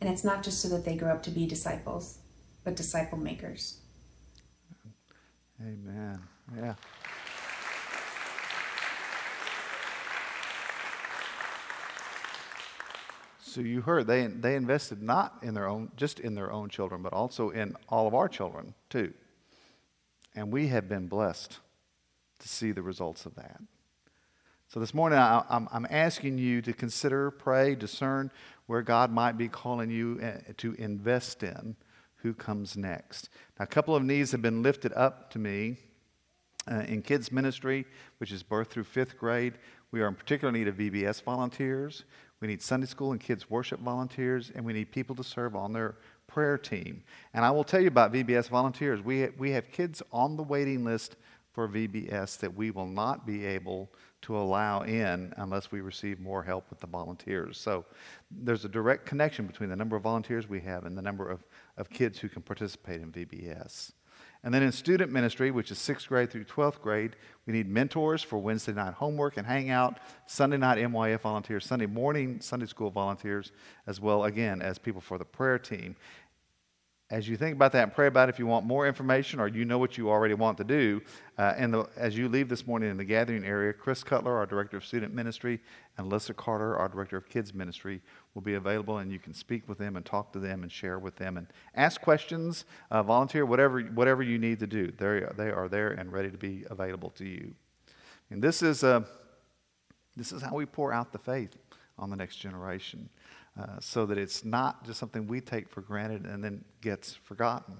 And 0.00 0.10
it's 0.10 0.24
not 0.24 0.42
just 0.42 0.60
so 0.60 0.68
that 0.70 0.84
they 0.84 0.96
grow 0.96 1.12
up 1.12 1.22
to 1.24 1.30
be 1.30 1.46
disciples, 1.46 2.18
but 2.64 2.74
disciple 2.74 3.16
makers. 3.16 3.78
Amen. 5.60 6.20
Yeah. 6.56 6.74
So 13.40 13.60
you 13.60 13.80
heard 13.82 14.08
they 14.08 14.26
they 14.26 14.56
invested 14.56 15.00
not 15.00 15.38
in 15.42 15.54
their 15.54 15.68
own 15.68 15.92
just 15.96 16.18
in 16.18 16.34
their 16.34 16.52
own 16.52 16.68
children, 16.70 17.02
but 17.02 17.12
also 17.12 17.50
in 17.50 17.76
all 17.88 18.08
of 18.08 18.14
our 18.14 18.28
children 18.28 18.74
too. 18.90 19.12
And 20.34 20.52
we 20.52 20.68
have 20.68 20.88
been 20.88 21.06
blessed 21.06 21.58
to 22.40 22.48
see 22.48 22.72
the 22.72 22.82
results 22.82 23.24
of 23.24 23.36
that. 23.36 23.60
So 24.70 24.80
this 24.80 24.92
morning, 24.92 25.18
I, 25.18 25.44
am 25.48 25.86
asking 25.88 26.36
you 26.36 26.60
to 26.60 26.74
consider, 26.74 27.30
pray, 27.30 27.74
discern 27.74 28.30
where 28.66 28.82
God 28.82 29.10
might 29.10 29.38
be 29.38 29.48
calling 29.48 29.90
you 29.90 30.20
eh, 30.20 30.40
to 30.58 30.74
invest 30.74 31.42
in 31.42 31.74
who 32.16 32.34
comes 32.34 32.76
next. 32.76 33.30
Now, 33.58 33.62
a 33.62 33.66
couple 33.66 33.96
of 33.96 34.02
needs 34.02 34.30
have 34.32 34.42
been 34.42 34.62
lifted 34.62 34.92
up 34.92 35.30
to 35.30 35.38
me 35.38 35.78
uh, 36.70 36.80
in 36.80 37.00
kids' 37.00 37.32
ministry, 37.32 37.86
which 38.18 38.30
is 38.30 38.42
birth 38.42 38.68
through 38.68 38.84
fifth 38.84 39.16
grade. 39.16 39.54
We 39.90 40.02
are 40.02 40.06
in 40.06 40.14
particular 40.14 40.52
need 40.52 40.68
of 40.68 40.76
VBS 40.76 41.22
volunteers. 41.22 42.04
We 42.42 42.48
need 42.48 42.60
Sunday 42.60 42.88
school 42.88 43.12
and 43.12 43.20
kids' 43.22 43.48
worship 43.48 43.80
volunteers, 43.80 44.52
and 44.54 44.66
we 44.66 44.74
need 44.74 44.92
people 44.92 45.16
to 45.16 45.24
serve 45.24 45.56
on 45.56 45.72
their 45.72 45.94
prayer 46.26 46.58
team. 46.58 47.04
And 47.32 47.42
I 47.42 47.50
will 47.52 47.64
tell 47.64 47.80
you 47.80 47.88
about 47.88 48.12
VBS 48.12 48.50
volunteers. 48.50 49.00
We, 49.00 49.28
we 49.38 49.52
have 49.52 49.72
kids 49.72 50.02
on 50.12 50.36
the 50.36 50.42
waiting 50.42 50.84
list 50.84 51.16
for 51.52 51.66
VBS 51.66 52.38
that 52.40 52.54
we 52.54 52.70
will 52.70 52.86
not 52.86 53.26
be 53.26 53.46
able 53.46 53.90
to 54.22 54.36
allow 54.36 54.82
in 54.82 55.32
unless 55.36 55.70
we 55.70 55.80
receive 55.80 56.20
more 56.20 56.42
help 56.42 56.68
with 56.70 56.80
the 56.80 56.86
volunteers. 56.86 57.58
So 57.58 57.84
there's 58.30 58.64
a 58.64 58.68
direct 58.68 59.06
connection 59.06 59.46
between 59.46 59.70
the 59.70 59.76
number 59.76 59.96
of 59.96 60.02
volunteers 60.02 60.48
we 60.48 60.60
have 60.60 60.84
and 60.84 60.96
the 60.96 61.02
number 61.02 61.28
of, 61.28 61.44
of 61.76 61.88
kids 61.90 62.18
who 62.18 62.28
can 62.28 62.42
participate 62.42 63.00
in 63.00 63.12
VBS. 63.12 63.92
And 64.44 64.54
then 64.54 64.62
in 64.62 64.70
student 64.70 65.10
ministry, 65.10 65.50
which 65.50 65.70
is 65.72 65.78
sixth 65.78 66.08
grade 66.08 66.30
through 66.30 66.44
12th 66.44 66.80
grade, 66.80 67.16
we 67.46 67.52
need 67.52 67.68
mentors 67.68 68.22
for 68.22 68.38
Wednesday 68.38 68.72
night 68.72 68.94
homework 68.94 69.36
and 69.36 69.46
hangout, 69.46 69.98
Sunday 70.26 70.56
night 70.56 70.78
MYF 70.78 71.20
volunteers, 71.20 71.66
Sunday 71.66 71.86
morning 71.86 72.40
Sunday 72.40 72.66
school 72.66 72.90
volunteers, 72.90 73.50
as 73.86 74.00
well, 74.00 74.24
again, 74.24 74.62
as 74.62 74.78
people 74.78 75.00
for 75.00 75.18
the 75.18 75.24
prayer 75.24 75.58
team 75.58 75.96
as 77.10 77.26
you 77.26 77.38
think 77.38 77.56
about 77.56 77.72
that 77.72 77.84
and 77.84 77.94
pray 77.94 78.06
about 78.06 78.28
it, 78.28 78.34
if 78.34 78.38
you 78.38 78.46
want 78.46 78.66
more 78.66 78.86
information 78.86 79.40
or 79.40 79.48
you 79.48 79.64
know 79.64 79.78
what 79.78 79.96
you 79.96 80.10
already 80.10 80.34
want 80.34 80.58
to 80.58 80.64
do, 80.64 81.00
uh, 81.38 81.54
and 81.56 81.72
the, 81.72 81.88
as 81.96 82.18
you 82.18 82.28
leave 82.28 82.50
this 82.50 82.66
morning 82.66 82.90
in 82.90 82.98
the 82.98 83.04
gathering 83.04 83.44
area, 83.44 83.72
Chris 83.72 84.04
Cutler, 84.04 84.36
our 84.36 84.44
Director 84.44 84.76
of 84.76 84.84
Student 84.84 85.14
Ministry, 85.14 85.58
and 85.96 86.10
Alyssa 86.10 86.36
Carter, 86.36 86.76
our 86.76 86.86
Director 86.86 87.16
of 87.16 87.26
Kids 87.30 87.54
Ministry, 87.54 88.02
will 88.34 88.42
be 88.42 88.54
available, 88.54 88.98
and 88.98 89.10
you 89.10 89.18
can 89.18 89.32
speak 89.32 89.66
with 89.66 89.78
them 89.78 89.96
and 89.96 90.04
talk 90.04 90.32
to 90.34 90.38
them 90.38 90.62
and 90.62 90.70
share 90.70 90.98
with 90.98 91.16
them 91.16 91.38
and 91.38 91.46
ask 91.74 91.98
questions, 92.02 92.66
uh, 92.90 93.02
volunteer, 93.02 93.46
whatever, 93.46 93.80
whatever 93.80 94.22
you 94.22 94.38
need 94.38 94.58
to 94.58 94.66
do. 94.66 94.92
They're, 94.98 95.32
they 95.34 95.50
are 95.50 95.68
there 95.68 95.92
and 95.92 96.12
ready 96.12 96.30
to 96.30 96.38
be 96.38 96.64
available 96.68 97.10
to 97.10 97.24
you. 97.24 97.54
And 98.28 98.42
this 98.42 98.62
is, 98.62 98.84
uh, 98.84 99.00
this 100.14 100.30
is 100.30 100.42
how 100.42 100.54
we 100.54 100.66
pour 100.66 100.92
out 100.92 101.12
the 101.12 101.18
faith 101.18 101.56
on 101.98 102.10
the 102.10 102.16
next 102.16 102.36
generation. 102.36 103.08
Uh, 103.58 103.80
so 103.80 104.06
that 104.06 104.18
it's 104.18 104.44
not 104.44 104.84
just 104.84 105.00
something 105.00 105.26
we 105.26 105.40
take 105.40 105.68
for 105.68 105.80
granted 105.80 106.24
and 106.24 106.44
then 106.44 106.64
gets 106.80 107.14
forgotten. 107.14 107.76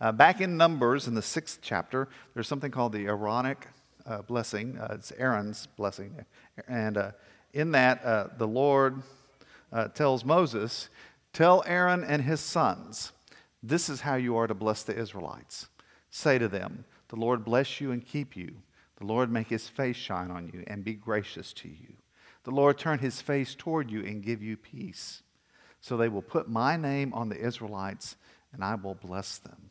Uh, 0.00 0.12
back 0.12 0.40
in 0.40 0.56
Numbers, 0.56 1.08
in 1.08 1.14
the 1.14 1.22
sixth 1.22 1.58
chapter, 1.60 2.08
there's 2.34 2.46
something 2.46 2.70
called 2.70 2.92
the 2.92 3.06
Aaronic 3.06 3.66
uh, 4.06 4.22
blessing. 4.22 4.78
Uh, 4.78 4.92
it's 4.92 5.10
Aaron's 5.18 5.66
blessing. 5.66 6.24
And 6.68 6.96
uh, 6.96 7.10
in 7.52 7.72
that, 7.72 8.38
the 8.38 8.46
Lord 8.46 9.02
tells 9.94 10.24
Moses, 10.24 10.88
Tell 11.32 11.64
Aaron 11.66 12.04
and 12.04 12.22
his 12.22 12.40
sons, 12.40 13.12
this 13.62 13.88
is 13.88 14.02
how 14.02 14.14
you 14.14 14.36
are 14.36 14.46
to 14.46 14.54
bless 14.54 14.84
the 14.84 14.96
Israelites. 14.96 15.66
Say 16.10 16.38
to 16.38 16.46
them, 16.46 16.84
The 17.08 17.16
Lord 17.16 17.44
bless 17.44 17.80
you 17.80 17.90
and 17.90 18.06
keep 18.06 18.36
you. 18.36 18.56
The 18.98 19.06
Lord 19.06 19.32
make 19.32 19.48
his 19.48 19.68
face 19.68 19.96
shine 19.96 20.30
on 20.30 20.50
you 20.52 20.62
and 20.68 20.84
be 20.84 20.94
gracious 20.94 21.52
to 21.54 21.68
you. 21.68 21.94
The 22.48 22.54
Lord 22.54 22.78
turn 22.78 23.00
his 23.00 23.20
face 23.20 23.54
toward 23.54 23.90
you 23.90 24.02
and 24.02 24.22
give 24.22 24.42
you 24.42 24.56
peace. 24.56 25.22
So 25.82 25.98
they 25.98 26.08
will 26.08 26.22
put 26.22 26.48
my 26.48 26.78
name 26.78 27.12
on 27.12 27.28
the 27.28 27.36
Israelites, 27.36 28.16
and 28.54 28.64
I 28.64 28.74
will 28.74 28.94
bless 28.94 29.36
them. 29.36 29.68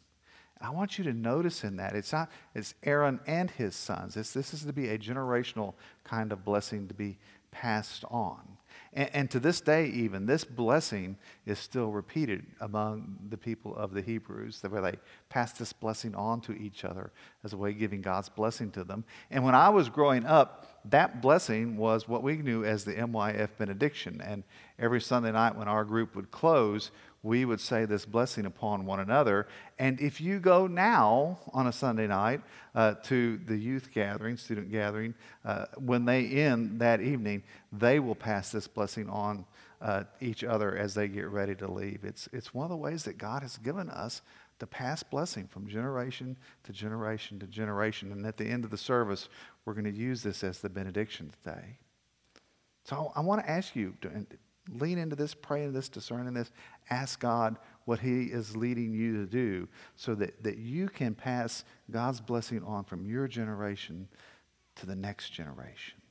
I 0.61 0.69
want 0.69 0.99
you 0.99 1.03
to 1.05 1.13
notice 1.13 1.63
in 1.63 1.77
that 1.77 1.95
it's 1.95 2.13
not 2.13 2.29
it's 2.53 2.75
Aaron 2.83 3.19
and 3.25 3.49
his 3.49 3.75
sons. 3.75 4.15
It's, 4.15 4.31
this 4.31 4.53
is 4.53 4.63
to 4.65 4.73
be 4.73 4.89
a 4.89 4.99
generational 4.99 5.73
kind 6.03 6.31
of 6.31 6.45
blessing 6.45 6.87
to 6.87 6.93
be 6.93 7.17
passed 7.49 8.05
on. 8.11 8.56
And, 8.93 9.09
and, 9.13 9.31
to 9.31 9.39
this 9.39 9.61
day, 9.61 9.87
even, 9.87 10.25
this 10.25 10.43
blessing 10.43 11.17
is 11.45 11.59
still 11.59 11.91
repeated 11.91 12.45
among 12.61 13.17
the 13.29 13.37
people 13.37 13.75
of 13.75 13.93
the 13.93 14.01
Hebrews, 14.01 14.63
where 14.67 14.81
they 14.81 14.95
pass 15.29 15.53
this 15.53 15.73
blessing 15.73 16.15
on 16.15 16.41
to 16.41 16.53
each 16.53 16.85
other 16.85 17.11
as 17.43 17.53
a 17.53 17.57
way 17.57 17.71
of 17.71 17.79
giving 17.79 18.01
God's 18.01 18.29
blessing 18.29 18.71
to 18.71 18.83
them. 18.83 19.03
And 19.29 19.43
when 19.43 19.55
I 19.55 19.69
was 19.69 19.89
growing 19.89 20.25
up, 20.25 20.81
that 20.85 21.21
blessing 21.21 21.77
was 21.77 22.07
what 22.07 22.23
we 22.23 22.37
knew 22.37 22.63
as 22.63 22.85
the 22.85 22.93
MYF 22.93 23.49
benediction. 23.57 24.21
And 24.21 24.43
every 24.79 25.01
Sunday 25.01 25.31
night 25.31 25.55
when 25.55 25.67
our 25.67 25.83
group 25.83 26.15
would 26.15 26.31
close, 26.31 26.91
we 27.27 27.43
would 27.43 27.59
say 27.59 27.83
this 27.85 28.05
blessing 28.05 28.45
upon 28.45 28.85
one 28.85 29.01
another. 29.01 29.47
And 29.77 29.99
if 29.99 30.21
you 30.21 30.39
go 30.39 30.65
now 30.65 31.39
on 31.53 31.67
a 31.67 31.73
Sunday 31.73 32.07
night 32.07 32.41
uh, 32.73 32.95
to 33.03 33.37
the 33.37 33.57
youth 33.57 33.89
gathering, 33.93 34.37
student 34.37 34.71
gathering, 34.71 35.13
uh, 35.43 35.65
when 35.77 36.05
they 36.05 36.25
end 36.27 36.79
that 36.79 37.01
evening, 37.01 37.43
they 37.71 37.99
will 37.99 38.15
pass 38.15 38.51
this 38.51 38.67
blessing 38.67 39.09
on 39.09 39.45
uh, 39.81 40.05
each 40.21 40.43
other 40.43 40.75
as 40.75 40.93
they 40.93 41.09
get 41.09 41.27
ready 41.27 41.53
to 41.55 41.69
leave. 41.69 42.05
It's, 42.05 42.29
it's 42.31 42.53
one 42.53 42.63
of 42.63 42.69
the 42.69 42.77
ways 42.77 43.03
that 43.03 43.17
God 43.17 43.41
has 43.43 43.57
given 43.57 43.89
us 43.89 44.21
to 44.59 44.65
pass 44.65 45.03
blessing 45.03 45.47
from 45.47 45.67
generation 45.67 46.37
to 46.63 46.71
generation 46.71 47.39
to 47.39 47.45
generation. 47.45 48.11
And 48.11 48.25
at 48.25 48.37
the 48.37 48.45
end 48.45 48.63
of 48.63 48.71
the 48.71 48.77
service, 48.77 49.27
we're 49.65 49.73
going 49.73 49.83
to 49.83 49.91
use 49.91 50.23
this 50.23 50.43
as 50.43 50.59
the 50.59 50.69
benediction 50.69 51.31
today. 51.43 51.77
So 52.85 53.11
I 53.15 53.19
want 53.19 53.43
to 53.43 53.49
ask 53.49 53.75
you 53.75 53.95
lean 54.69 54.97
into 54.97 55.15
this, 55.15 55.33
pray 55.33 55.63
into 55.63 55.73
this, 55.73 55.89
discern 55.89 56.27
in 56.27 56.33
this, 56.33 56.51
ask 56.89 57.19
God 57.19 57.57
what 57.85 57.99
He 57.99 58.23
is 58.23 58.55
leading 58.55 58.93
you 58.93 59.13
to 59.17 59.25
do 59.25 59.67
so 59.95 60.15
that, 60.15 60.43
that 60.43 60.57
you 60.57 60.89
can 60.89 61.15
pass 61.15 61.63
God's 61.89 62.21
blessing 62.21 62.63
on 62.63 62.83
from 62.83 63.05
your 63.05 63.27
generation 63.27 64.07
to 64.75 64.85
the 64.85 64.95
next 64.95 65.31
generation. 65.31 66.01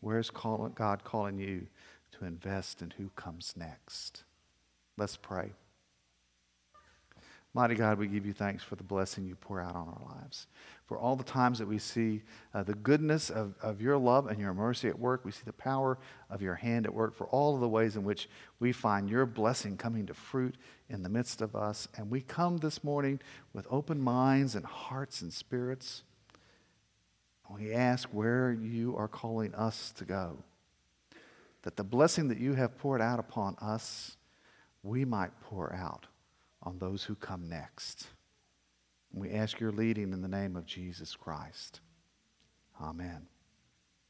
Where's 0.00 0.30
call, 0.30 0.68
God 0.68 1.04
calling 1.04 1.38
you 1.38 1.66
to 2.12 2.24
invest 2.24 2.82
in 2.82 2.92
who 2.96 3.10
comes 3.16 3.54
next? 3.56 4.24
Let's 4.96 5.16
pray. 5.16 5.52
Mighty 7.58 7.74
God, 7.74 7.98
we 7.98 8.06
give 8.06 8.24
you 8.24 8.32
thanks 8.32 8.62
for 8.62 8.76
the 8.76 8.84
blessing 8.84 9.26
you 9.26 9.34
pour 9.34 9.60
out 9.60 9.74
on 9.74 9.88
our 9.88 10.14
lives. 10.14 10.46
For 10.86 10.96
all 10.96 11.16
the 11.16 11.24
times 11.24 11.58
that 11.58 11.66
we 11.66 11.78
see 11.78 12.22
uh, 12.54 12.62
the 12.62 12.76
goodness 12.76 13.30
of, 13.30 13.56
of 13.60 13.82
your 13.82 13.98
love 13.98 14.28
and 14.28 14.38
your 14.38 14.54
mercy 14.54 14.86
at 14.86 14.96
work, 14.96 15.24
we 15.24 15.32
see 15.32 15.42
the 15.44 15.52
power 15.52 15.98
of 16.30 16.40
your 16.40 16.54
hand 16.54 16.86
at 16.86 16.94
work, 16.94 17.16
for 17.16 17.26
all 17.26 17.56
of 17.56 17.60
the 17.60 17.68
ways 17.68 17.96
in 17.96 18.04
which 18.04 18.28
we 18.60 18.70
find 18.70 19.10
your 19.10 19.26
blessing 19.26 19.76
coming 19.76 20.06
to 20.06 20.14
fruit 20.14 20.54
in 20.88 21.02
the 21.02 21.08
midst 21.08 21.42
of 21.42 21.56
us. 21.56 21.88
And 21.96 22.08
we 22.08 22.20
come 22.20 22.58
this 22.58 22.84
morning 22.84 23.18
with 23.52 23.66
open 23.72 24.00
minds 24.00 24.54
and 24.54 24.64
hearts 24.64 25.20
and 25.20 25.32
spirits. 25.32 26.04
We 27.50 27.72
ask 27.74 28.08
where 28.10 28.52
you 28.52 28.96
are 28.96 29.08
calling 29.08 29.52
us 29.56 29.92
to 29.96 30.04
go. 30.04 30.44
That 31.62 31.74
the 31.74 31.82
blessing 31.82 32.28
that 32.28 32.38
you 32.38 32.54
have 32.54 32.78
poured 32.78 33.00
out 33.00 33.18
upon 33.18 33.56
us, 33.60 34.16
we 34.84 35.04
might 35.04 35.32
pour 35.40 35.74
out 35.74 36.06
on 36.62 36.78
those 36.78 37.04
who 37.04 37.14
come 37.14 37.48
next. 37.48 38.08
We 39.12 39.30
ask 39.30 39.58
your 39.60 39.72
leading 39.72 40.12
in 40.12 40.22
the 40.22 40.28
name 40.28 40.56
of 40.56 40.66
Jesus 40.66 41.16
Christ. 41.16 41.80
Amen. 42.80 43.26